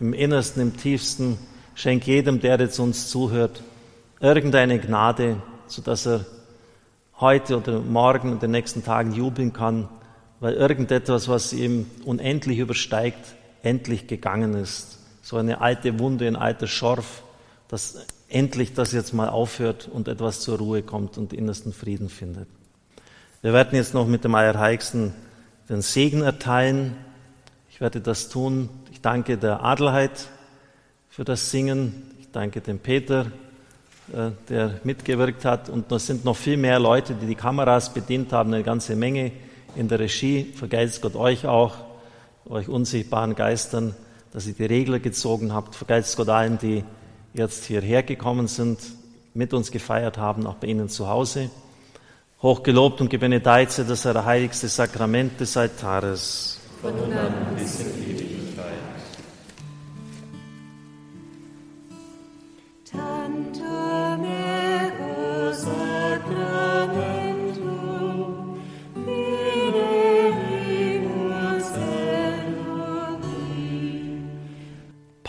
im 0.00 0.12
Innersten, 0.14 0.62
im 0.62 0.76
Tiefsten, 0.76 1.38
schenk 1.74 2.06
jedem, 2.06 2.40
der 2.40 2.58
jetzt 2.58 2.78
uns 2.78 3.08
zuhört, 3.08 3.62
irgendeine 4.20 4.78
Gnade, 4.78 5.36
sodass 5.66 6.06
er 6.06 6.24
heute 7.20 7.58
oder 7.58 7.80
morgen 7.80 8.32
und 8.32 8.42
den 8.42 8.50
nächsten 8.50 8.82
Tagen 8.82 9.12
jubeln 9.12 9.52
kann, 9.52 9.88
weil 10.40 10.54
irgendetwas, 10.54 11.28
was 11.28 11.52
ihm 11.52 11.86
unendlich 12.04 12.58
übersteigt, 12.58 13.34
endlich 13.62 14.06
gegangen 14.06 14.54
ist. 14.54 14.98
So 15.22 15.36
eine 15.36 15.60
alte 15.60 15.98
Wunde, 15.98 16.26
ein 16.26 16.36
alter 16.36 16.66
Schorf, 16.66 17.22
dass 17.68 18.06
endlich 18.28 18.72
das 18.72 18.92
jetzt 18.92 19.12
mal 19.12 19.28
aufhört 19.28 19.88
und 19.92 20.08
etwas 20.08 20.40
zur 20.40 20.58
Ruhe 20.58 20.82
kommt 20.82 21.18
und 21.18 21.32
innersten 21.32 21.72
Frieden 21.72 22.08
findet. 22.08 22.48
Wir 23.42 23.52
werden 23.52 23.74
jetzt 23.76 23.92
noch 23.92 24.06
mit 24.06 24.24
dem 24.24 24.34
Allerheiligsten 24.34 25.12
den 25.68 25.82
Segen 25.82 26.22
erteilen. 26.22 26.96
Ich 27.70 27.80
werde 27.80 28.00
das 28.00 28.28
tun. 28.28 28.68
Ich 29.00 29.02
danke 29.02 29.38
der 29.38 29.64
Adelheid 29.64 30.28
für 31.08 31.24
das 31.24 31.50
Singen. 31.50 32.02
Ich 32.20 32.30
danke 32.32 32.60
dem 32.60 32.78
Peter 32.78 33.32
äh, 34.12 34.32
der 34.50 34.78
mitgewirkt 34.84 35.46
hat. 35.46 35.70
Und 35.70 35.90
es 35.90 36.06
sind 36.06 36.26
noch 36.26 36.36
viel 36.36 36.58
mehr 36.58 36.78
Leute, 36.78 37.14
die 37.14 37.24
die 37.24 37.34
Kameras 37.34 37.94
bedient 37.94 38.30
haben, 38.34 38.52
eine 38.52 38.62
ganze 38.62 38.96
Menge 38.96 39.32
in 39.74 39.88
der 39.88 40.00
Regie. 40.00 40.52
Vergeizt 40.54 41.00
Gott 41.00 41.16
euch 41.16 41.46
auch, 41.46 41.76
euch 42.46 42.68
unsichtbaren 42.68 43.34
Geistern, 43.34 43.96
dass 44.34 44.46
ihr 44.46 44.52
die 44.52 44.66
Regler 44.66 44.98
gezogen 44.98 45.54
habt. 45.54 45.76
Vergeizt 45.76 46.14
Gott 46.18 46.28
allen, 46.28 46.58
die 46.58 46.84
jetzt 47.32 47.64
hierher 47.64 48.02
gekommen 48.02 48.48
sind, 48.48 48.80
mit 49.32 49.54
uns 49.54 49.70
gefeiert 49.70 50.18
haben, 50.18 50.46
auch 50.46 50.56
bei 50.56 50.66
Ihnen 50.66 50.90
zu 50.90 51.08
Hause. 51.08 51.48
Hochgelobt 52.42 53.00
und 53.00 53.08
gebenedeit 53.08 53.72
sei 53.72 53.84
das 53.84 54.04
heiligste 54.04 54.68
Sakrament 54.68 55.40
des 55.40 55.56
Altares. 55.56 56.60
Von 56.82 56.94
nun 56.94 57.14
an 57.14 57.32
bis 57.56 57.80
in 57.80 58.19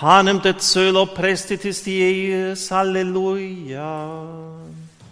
panem 0.01 0.39
de 0.39 0.51
celo 0.53 1.05
prestitis 1.05 1.83
Dies, 1.83 2.69
Halleluja. 2.71 3.85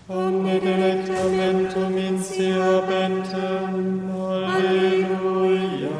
Omne 0.09 0.59
delectamentum 0.59 1.95
in 1.95 2.17
sia 2.23 2.81
bentem. 2.89 4.09
Halleluja. 4.49 5.93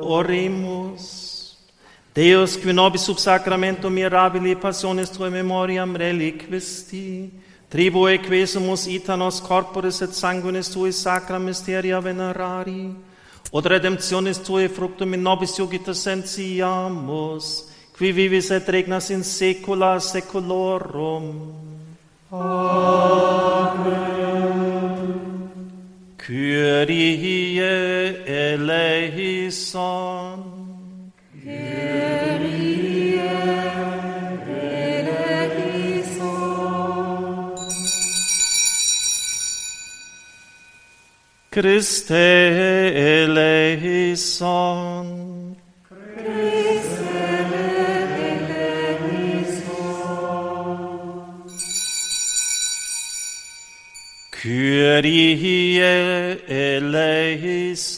Oremus. 0.00 1.58
Deus, 2.14 2.56
qui 2.56 2.72
nobis 2.72 3.02
sub 3.02 3.18
sacramento 3.18 3.90
mirabili 3.90 4.56
passionis 4.56 5.10
tuae 5.10 5.28
memoriam 5.30 5.94
reliquisti, 5.94 7.30
tribue 7.68 8.18
quesumus 8.18 8.86
ita 8.86 9.16
nos 9.16 9.42
corporis 9.42 10.00
et 10.00 10.14
sanguinis 10.14 10.72
tui 10.72 10.92
sacra 10.92 11.38
mysteria 11.38 12.00
venerari, 12.00 12.94
od 13.52 13.66
redemptionis 13.66 14.38
tui 14.40 14.68
fructum 14.68 15.12
in 15.12 15.22
nobis 15.22 15.58
iugitus 15.58 16.00
sentiamus, 16.00 17.73
qui 17.96 18.12
vivis 18.12 18.50
et 18.50 18.68
regnas 18.68 19.10
in 19.10 19.22
saecula 19.22 20.00
saeculorum. 20.00 21.54
Amen. 22.32 23.94
Kyrie 26.18 27.60
eleison. 28.26 29.62
Kyrie 31.44 33.20
eleison. 35.20 36.24
Christe 41.50 42.10
eleison. 43.20 45.13
Kyrie 54.84 56.36
eleison. 56.46 57.94